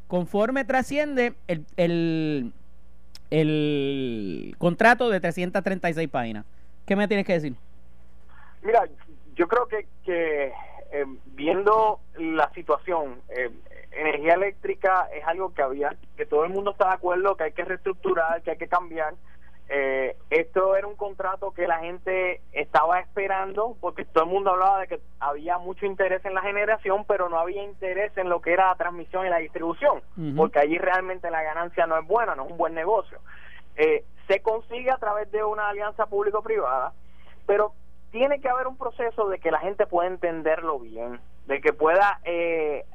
conforme 0.08 0.66
trasciende 0.66 1.34
el, 1.48 1.66
el, 1.78 2.54
el 3.32 4.56
contrato 4.58 5.10
de 5.10 5.20
336 5.20 6.10
páginas. 6.10 6.46
¿Qué 6.86 6.96
me 6.96 7.08
tienes 7.08 7.26
que 7.26 7.34
decir? 7.34 7.56
Mira, 8.62 8.84
yo 9.36 9.48
creo 9.48 9.68
que, 9.68 9.88
que 10.04 10.52
eh, 10.92 11.06
viendo 11.34 12.00
la 12.18 12.52
situación, 12.54 13.22
eh, 13.30 13.52
energía 13.92 14.34
eléctrica 14.34 15.08
es 15.14 15.26
algo 15.26 15.54
que 15.54 15.62
había, 15.62 15.96
que 16.18 16.26
todo 16.26 16.46
el 16.46 16.52
mundo 16.52 16.72
está 16.72 16.88
de 16.88 16.94
acuerdo, 16.96 17.36
que 17.36 17.46
hay 17.46 17.52
que 17.52 17.64
reestructurar, 17.64 18.42
que 18.42 18.52
hay 18.52 18.58
que 18.58 18.68
cambiar. 18.68 19.14
Eh, 19.72 20.18
esto 20.32 20.76
era 20.76 20.88
un 20.88 20.96
contrato 20.96 21.52
que 21.52 21.68
la 21.68 21.78
gente 21.80 22.42
estaba 22.54 23.00
esperando 23.00 23.78
porque 23.80 24.04
todo 24.04 24.24
el 24.24 24.30
mundo 24.32 24.50
hablaba 24.50 24.80
de 24.80 24.88
que 24.88 25.00
había 25.20 25.60
mucho 25.60 25.86
interés 25.86 26.26
en 26.26 26.34
la 26.34 26.42
generación, 26.42 27.06
pero 27.08 27.30
no 27.30 27.38
había 27.38 27.64
interés 27.64 28.12
en 28.18 28.30
lo 28.30 28.42
que 28.42 28.54
era 28.54 28.70
la 28.70 28.76
transmisión 28.76 29.28
y 29.28 29.30
la 29.30 29.38
distribución, 29.38 30.02
porque 30.36 30.58
allí 30.58 30.80
realmente 30.80 31.30
la 31.30 31.44
ganancia 31.44 31.86
no 31.86 32.00
es 32.00 32.08
buena, 32.08 32.34
no 32.34 32.46
es 32.46 32.52
un 32.52 32.58
buen 32.58 32.74
negocio. 32.74 33.20
Eh, 33.76 34.04
se 34.28 34.42
consigue 34.42 34.90
a 34.90 34.98
través 34.98 35.32
de 35.32 35.44
una 35.44 35.70
alianza 35.70 36.08
público-privada, 36.08 36.94
pero 37.46 37.74
tiene 38.12 38.42
que 38.42 38.50
haber 38.50 38.66
un 38.66 38.78
proceso 38.78 39.30
de 39.30 39.38
que 39.38 39.52
la 39.52 39.60
gente 39.60 39.86
pueda 39.86 40.08
entenderlo 40.08 40.80
bien, 40.80 41.20
de 41.46 41.62
que 41.62 41.74
pueda 41.74 42.20
eh, 42.24 42.86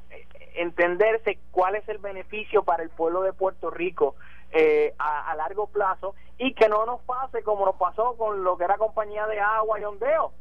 entenderse 0.57 1.39
cuál 1.51 1.75
es 1.75 1.87
el 1.89 1.97
beneficio 1.99 2.63
para 2.63 2.83
el 2.83 2.89
pueblo 2.89 3.21
de 3.21 3.33
Puerto 3.33 3.69
Rico 3.69 4.15
eh, 4.51 4.93
a, 4.99 5.35
largo 5.35 5.67
plazo 5.67 6.15
y 6.37 6.53
que 6.53 6.69
no 6.69 6.85
nos 6.85 7.01
pase 7.01 7.43
como 7.43 7.65
nos 7.65 7.75
pasó 7.75 8.15
con 8.17 8.43
lo 8.43 8.57
que 8.57 8.63
era 8.63 8.77
compañía 8.77 9.25
de 9.27 9.39
agua 9.39 9.79
y 9.79 9.83
ondeo, 9.83 10.31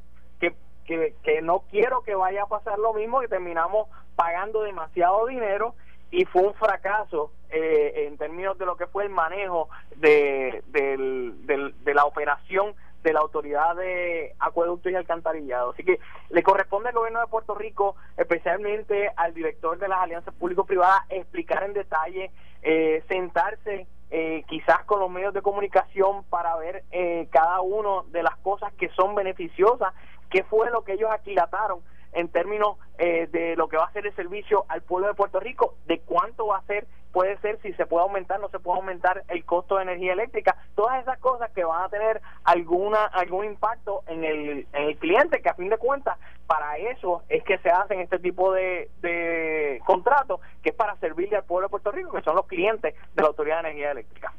que, 0.41 0.55
que, 0.85 1.15
que 1.23 1.43
no 1.43 1.61
quiero 1.71 2.03
que 2.03 2.15
vaya 2.15 2.43
a 2.45 2.47
pasar 2.47 2.79
lo 2.79 2.93
mismo 2.95 3.23
y 3.23 3.29
terminamos 3.29 3.89
pagando 4.17 4.63
demasiado 4.63 5.27
dinero 5.27 5.75
y 6.11 6.25
fue 6.27 6.43
un 6.43 6.55
fracaso 6.55 7.33
eh, 7.51 8.07
en 8.07 8.17
términos 8.19 8.57
de 8.59 8.67
lo 8.67 8.77
que 8.77 8.87
fue 8.87 9.05
el 9.05 9.11
manejo 9.11 9.69
de, 9.97 10.63
del- 10.69 11.75
de 11.85 11.95
la 11.95 12.05
operación 12.05 12.75
de 13.05 13.13
la 13.13 13.21
autoridad 13.21 13.77
de 13.77 14.35
acueductos 14.41 14.91
y 14.91 14.97
alcantarillado. 14.97 15.71
Así 15.71 15.85
que 15.85 16.01
le 16.31 16.43
corresponde 16.43 16.89
al 16.89 16.95
gobierno 16.95 17.21
de 17.21 17.27
Puerto 17.27 17.55
Rico, 17.55 17.97
especialmente 18.17 19.11
al 19.15 19.35
director 19.35 19.79
de 19.79 19.89
las 19.89 20.01
alianzas 20.01 20.35
público-privadas, 20.35 21.03
explicar 21.11 21.63
en 21.65 21.75
detalle, 21.75 22.33
eh, 22.63 23.05
sentarse 23.07 23.87
eh, 24.11 24.43
quizás 24.49 24.85
con 24.87 25.01
los 25.01 25.11
medios 25.11 25.35
de 25.35 25.43
comunicación 25.43 26.25
para 26.25 26.57
ver 26.57 26.85
eh, 26.91 27.29
cada 27.31 27.61
uno 27.61 28.05
de 28.11 28.23
las 28.23 28.37
cosas 28.39 28.73
que 28.73 28.89
son 28.91 29.15
beneficiosas, 29.15 29.93
qué 30.31 30.43
fue 30.45 30.71
lo 30.71 30.83
que 30.83 30.95
ellos 30.95 31.11
aquilataron 31.13 31.81
en 32.15 32.29
términos 32.29 32.79
eh, 32.99 33.29
de 33.31 33.57
lo 33.57 33.69
que 33.69 33.77
va 33.77 33.85
a 33.85 33.93
ser 33.93 34.07
el 34.07 34.15
servicio 34.15 34.65
al 34.69 34.83
pueblo 34.83 35.09
de 35.09 35.15
Puerto 35.15 35.41
Rico, 35.41 35.75
de 35.87 36.01
cuánto 36.01 36.47
va 36.47 36.59
a 36.59 36.63
ser, 36.63 36.87
puede 37.13 37.39
ser, 37.39 37.61
si 37.63 37.73
se 37.75 37.87
puede 37.87 38.05
aumentar, 38.05 38.41
no 38.41 38.49
se 38.49 38.59
puede 38.59 38.79
aumentar 38.79 39.23
el 39.29 39.45
costo 39.45 39.77
de 39.77 39.83
energía 39.83 40.13
eléctrica, 40.13 40.57
todas 40.75 41.01
esas 41.03 41.19
cosas 41.19 41.51
que 41.53 41.65
van 41.65 41.85
a 41.85 41.89
tener 41.89 42.21
alguna 42.45 43.05
algún 43.05 43.45
impacto 43.45 44.03
en 44.07 44.25
el, 44.25 44.67
en 44.73 44.83
el 44.83 44.97
cliente, 44.97 45.43
que 45.43 45.49
a 45.49 45.55
fin 45.55 45.69
de 45.69 45.79
cuentas, 45.79 46.19
para 46.47 46.77
eso 46.79 47.23
es 47.29 47.43
que 47.45 47.59
se 47.59 47.71
hacen 47.71 48.01
este 48.01 48.19
tipo 48.19 48.53
de, 48.53 48.91
de 49.01 49.81
contratos, 49.87 50.41
que 50.63 50.71
es 50.71 50.75
para 50.75 50.97
servirle 50.97 51.37
al 51.37 51.45
pueblo 51.45 51.69
de 51.69 51.71
Puerto 51.71 51.93
Rico, 51.93 52.13
que 52.13 52.23
son 52.23 52.37
los 52.37 52.47
clientes 52.47 52.95
de 53.15 53.23
la 53.23 53.29
Autoridad 53.29 53.63
de 53.63 53.71
Energía 53.71 53.91
Eléctrica. 53.93 54.33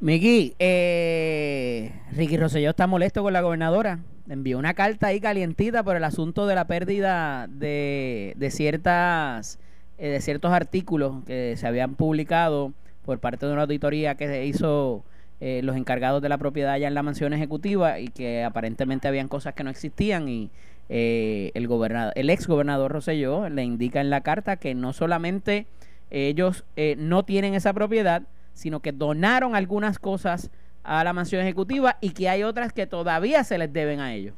Miki, 0.00 0.54
eh, 0.58 1.92
Ricky 2.12 2.38
Rosselló 2.38 2.70
está 2.70 2.86
molesto 2.86 3.22
con 3.22 3.34
la 3.34 3.42
gobernadora. 3.42 3.98
Envió 4.30 4.58
una 4.58 4.74
carta 4.74 5.08
ahí 5.08 5.20
calientita 5.20 5.82
por 5.82 5.96
el 5.96 6.04
asunto 6.04 6.46
de 6.46 6.54
la 6.54 6.66
pérdida 6.66 7.48
de, 7.48 8.32
de 8.36 8.50
ciertas 8.50 9.58
eh, 9.98 10.08
de 10.08 10.20
ciertos 10.22 10.52
artículos 10.52 11.24
que 11.26 11.56
se 11.58 11.66
habían 11.66 11.94
publicado 11.94 12.72
por 13.04 13.18
parte 13.18 13.44
de 13.44 13.52
una 13.52 13.62
auditoría 13.62 14.14
que 14.14 14.28
se 14.28 14.46
hizo 14.46 15.04
eh, 15.40 15.62
los 15.64 15.76
encargados 15.76 16.22
de 16.22 16.28
la 16.28 16.38
propiedad 16.38 16.72
allá 16.72 16.86
en 16.86 16.94
la 16.94 17.02
mansión 17.02 17.32
ejecutiva 17.32 17.98
y 17.98 18.08
que 18.08 18.44
aparentemente 18.44 19.08
habían 19.08 19.26
cosas 19.26 19.54
que 19.54 19.64
no 19.64 19.70
existían 19.70 20.28
y 20.28 20.50
eh, 20.90 21.50
el 21.54 21.66
gobernador, 21.66 22.12
el 22.16 22.30
ex 22.30 22.46
gobernador 22.46 22.92
Rosselló 22.92 23.48
le 23.48 23.64
indica 23.64 24.00
en 24.00 24.10
la 24.10 24.20
carta 24.20 24.56
que 24.56 24.74
no 24.74 24.92
solamente 24.92 25.66
ellos 26.10 26.64
eh, 26.76 26.94
no 26.98 27.24
tienen 27.24 27.54
esa 27.54 27.72
propiedad, 27.72 28.22
sino 28.54 28.80
que 28.80 28.92
donaron 28.92 29.54
algunas 29.54 29.98
cosas 29.98 30.50
a 30.82 31.04
la 31.04 31.12
mansión 31.12 31.42
ejecutiva 31.42 31.96
y 32.00 32.12
que 32.12 32.28
hay 32.28 32.42
otras 32.42 32.72
que 32.72 32.86
todavía 32.86 33.44
se 33.44 33.58
les 33.58 33.72
deben 33.72 34.00
a 34.00 34.12
ellos. 34.14 34.34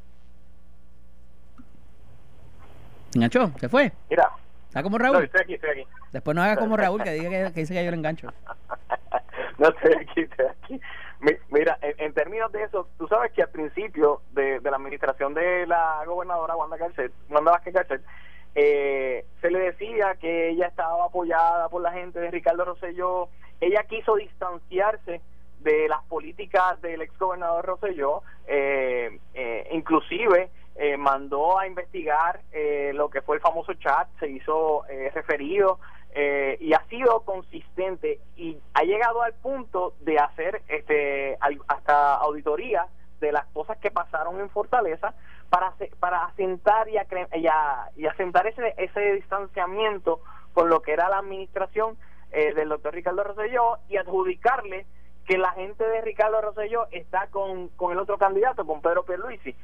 Enganchó, 3.14 3.50
se 3.58 3.68
fue. 3.68 3.92
Mira, 4.10 4.30
Está 4.68 4.82
como 4.82 4.96
no, 4.98 5.04
Raúl. 5.04 5.24
estoy 5.24 5.42
aquí, 5.42 5.54
estoy 5.54 5.70
aquí. 5.70 5.86
Después 6.12 6.34
no 6.34 6.42
haga 6.42 6.56
como 6.56 6.76
Raúl 6.78 7.02
que 7.02 7.10
diga 7.12 7.28
que, 7.28 7.52
que 7.52 7.60
dice 7.60 7.74
que 7.74 7.84
yo 7.84 7.90
le 7.90 7.96
engancho. 7.98 8.28
no 9.58 9.68
estoy 9.68 9.92
aquí, 10.00 10.20
estoy 10.22 10.46
aquí. 10.46 10.80
Mi- 11.20 11.36
Mira, 11.50 11.78
en, 11.82 11.94
en 11.98 12.14
términos 12.14 12.50
de 12.52 12.62
eso, 12.62 12.88
tú 12.96 13.06
sabes 13.06 13.32
que 13.32 13.42
al 13.42 13.50
principio 13.50 14.22
de, 14.32 14.60
de 14.60 14.70
la 14.70 14.76
administración 14.78 15.34
de 15.34 15.66
la 15.66 16.02
gobernadora 16.06 16.56
Wanda 16.56 16.78
Garcet, 16.78 17.12
Wanda 17.28 17.50
Vázquez 17.52 17.74
Garcet, 17.74 18.02
eh, 18.54 19.26
se 19.42 19.50
le 19.50 19.58
decía 19.58 20.14
que 20.18 20.48
ella 20.50 20.68
estaba 20.68 21.04
apoyada 21.04 21.68
por 21.68 21.82
la 21.82 21.92
gente 21.92 22.18
de 22.18 22.30
Ricardo 22.30 22.64
Rosselló. 22.64 23.28
Ella 23.60 23.84
quiso 23.84 24.16
distanciarse 24.16 25.20
de 25.62 25.88
las 25.88 26.02
políticas 26.04 26.80
del 26.82 27.02
ex 27.02 27.16
gobernador 27.18 27.64
Rosselló, 27.64 28.22
eh, 28.46 29.18
eh, 29.34 29.68
inclusive 29.72 30.50
eh, 30.76 30.96
mandó 30.96 31.58
a 31.58 31.66
investigar 31.66 32.40
eh, 32.52 32.92
lo 32.94 33.08
que 33.10 33.22
fue 33.22 33.36
el 33.36 33.42
famoso 33.42 33.74
chat, 33.74 34.08
se 34.18 34.28
hizo 34.28 34.84
eh, 34.88 35.10
referido 35.14 35.78
eh, 36.14 36.56
y 36.60 36.72
ha 36.74 36.82
sido 36.88 37.20
consistente 37.22 38.20
y 38.36 38.58
ha 38.74 38.82
llegado 38.82 39.22
al 39.22 39.34
punto 39.34 39.94
de 40.00 40.18
hacer 40.18 40.62
este 40.68 41.38
hasta 41.68 42.14
auditoría 42.16 42.86
de 43.20 43.32
las 43.32 43.46
cosas 43.52 43.78
que 43.78 43.90
pasaron 43.90 44.40
en 44.40 44.50
Fortaleza 44.50 45.14
para 45.48 45.74
para 46.00 46.24
asentar 46.24 46.88
y, 46.88 46.96
acre- 46.96 47.28
y 47.96 48.06
asentar 48.06 48.46
ese 48.46 48.74
ese 48.78 49.00
distanciamiento 49.14 50.20
con 50.54 50.68
lo 50.68 50.80
que 50.80 50.92
era 50.92 51.08
la 51.08 51.18
administración 51.18 51.96
eh, 52.30 52.52
del 52.54 52.68
doctor 52.70 52.94
Ricardo 52.94 53.22
Rosselló 53.24 53.78
y 53.88 53.96
adjudicarle 53.96 54.86
que 55.26 55.38
la 55.38 55.52
gente 55.52 55.84
de 55.84 56.00
Ricardo 56.00 56.40
Rosselló 56.40 56.86
está 56.90 57.28
con, 57.28 57.68
con 57.68 57.92
el 57.92 57.98
otro 57.98 58.18
candidato, 58.18 58.66
con 58.66 58.82
Pedro 58.82 59.04
Pierluisi. 59.04 59.54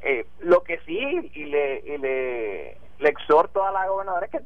Eh, 0.00 0.26
lo 0.40 0.62
que 0.62 0.78
sí, 0.80 1.30
y 1.34 1.44
le, 1.46 1.80
y 1.80 1.98
le, 1.98 2.78
le 2.98 3.08
exhorto 3.08 3.64
a 3.64 3.72
la 3.72 3.88
gobernadora 3.88 4.26
es 4.26 4.32
que 4.32 4.40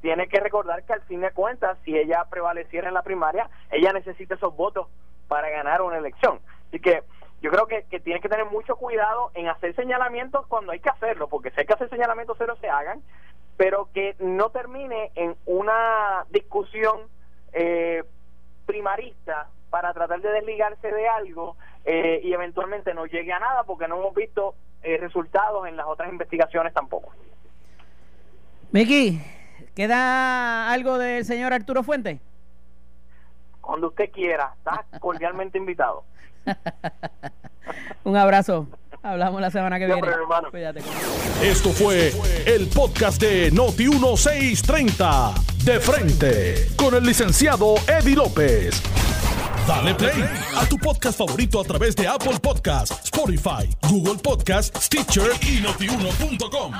tiene 0.00 0.28
que 0.28 0.40
recordar 0.40 0.84
que 0.84 0.94
al 0.94 1.02
fin 1.02 1.20
de 1.20 1.30
cuentas, 1.32 1.76
si 1.84 1.96
ella 1.96 2.24
prevaleciera 2.30 2.88
en 2.88 2.94
la 2.94 3.02
primaria, 3.02 3.50
ella 3.70 3.92
necesita 3.92 4.34
esos 4.34 4.56
votos 4.56 4.88
para 5.28 5.50
ganar 5.50 5.82
una 5.82 5.98
elección. 5.98 6.40
Así 6.68 6.80
que 6.80 7.02
yo 7.42 7.50
creo 7.50 7.66
que, 7.66 7.84
que 7.84 8.00
tiene 8.00 8.20
que 8.20 8.28
tener 8.28 8.46
mucho 8.46 8.76
cuidado 8.76 9.30
en 9.34 9.48
hacer 9.48 9.74
señalamientos 9.74 10.46
cuando 10.46 10.72
hay 10.72 10.80
que 10.80 10.88
hacerlo, 10.88 11.28
porque 11.28 11.50
si 11.50 11.60
hay 11.60 11.66
que 11.66 11.74
hacer 11.74 11.90
señalamientos 11.90 12.36
cero 12.38 12.56
se 12.60 12.68
hagan, 12.68 13.02
pero 13.56 13.90
que 13.92 14.16
no 14.18 14.50
termine 14.50 15.10
en 15.14 15.36
una 15.44 16.24
discusión 16.30 17.02
eh, 17.52 18.04
primarista 18.70 19.48
para 19.68 19.92
tratar 19.92 20.20
de 20.20 20.30
desligarse 20.30 20.92
de 20.92 21.08
algo 21.08 21.56
eh, 21.84 22.20
y 22.22 22.32
eventualmente 22.32 22.94
no 22.94 23.04
llegue 23.06 23.32
a 23.32 23.40
nada 23.40 23.64
porque 23.64 23.88
no 23.88 23.98
hemos 23.98 24.14
visto 24.14 24.54
eh, 24.82 24.96
resultados 24.96 25.66
en 25.66 25.76
las 25.76 25.86
otras 25.86 26.08
investigaciones 26.08 26.72
tampoco. 26.72 27.10
Miki, 28.70 29.20
¿queda 29.74 30.70
algo 30.70 30.98
del 30.98 31.24
señor 31.24 31.52
Arturo 31.52 31.82
Fuente? 31.82 32.20
Cuando 33.60 33.88
usted 33.88 34.12
quiera, 34.12 34.54
está 34.58 34.84
cordialmente 35.00 35.58
invitado. 35.58 36.04
Un 38.04 38.16
abrazo. 38.16 38.68
Hablamos 39.02 39.40
la 39.40 39.50
semana 39.50 39.78
que 39.78 39.86
Siempre, 39.86 40.10
viene. 40.10 40.22
hermano. 40.22 40.50
Cuídate. 40.50 40.82
Esto 41.42 41.70
fue 41.70 42.12
el 42.46 42.66
podcast 42.68 43.20
de 43.20 43.50
Noti1630. 43.52 45.34
De 45.64 45.80
frente. 45.80 46.68
Con 46.76 46.94
el 46.94 47.04
licenciado 47.04 47.76
Eddie 47.88 48.16
López. 48.16 48.82
Dale 49.66 49.94
play 49.94 50.24
a 50.56 50.66
tu 50.66 50.76
podcast 50.78 51.16
favorito 51.18 51.60
a 51.60 51.64
través 51.64 51.94
de 51.94 52.08
Apple 52.08 52.38
Podcasts, 52.42 52.98
Spotify, 53.04 53.68
Google 53.88 54.16
Podcasts, 54.22 54.86
Stitcher 54.86 55.30
y 55.42 55.60
notiuno.com. 55.60 56.72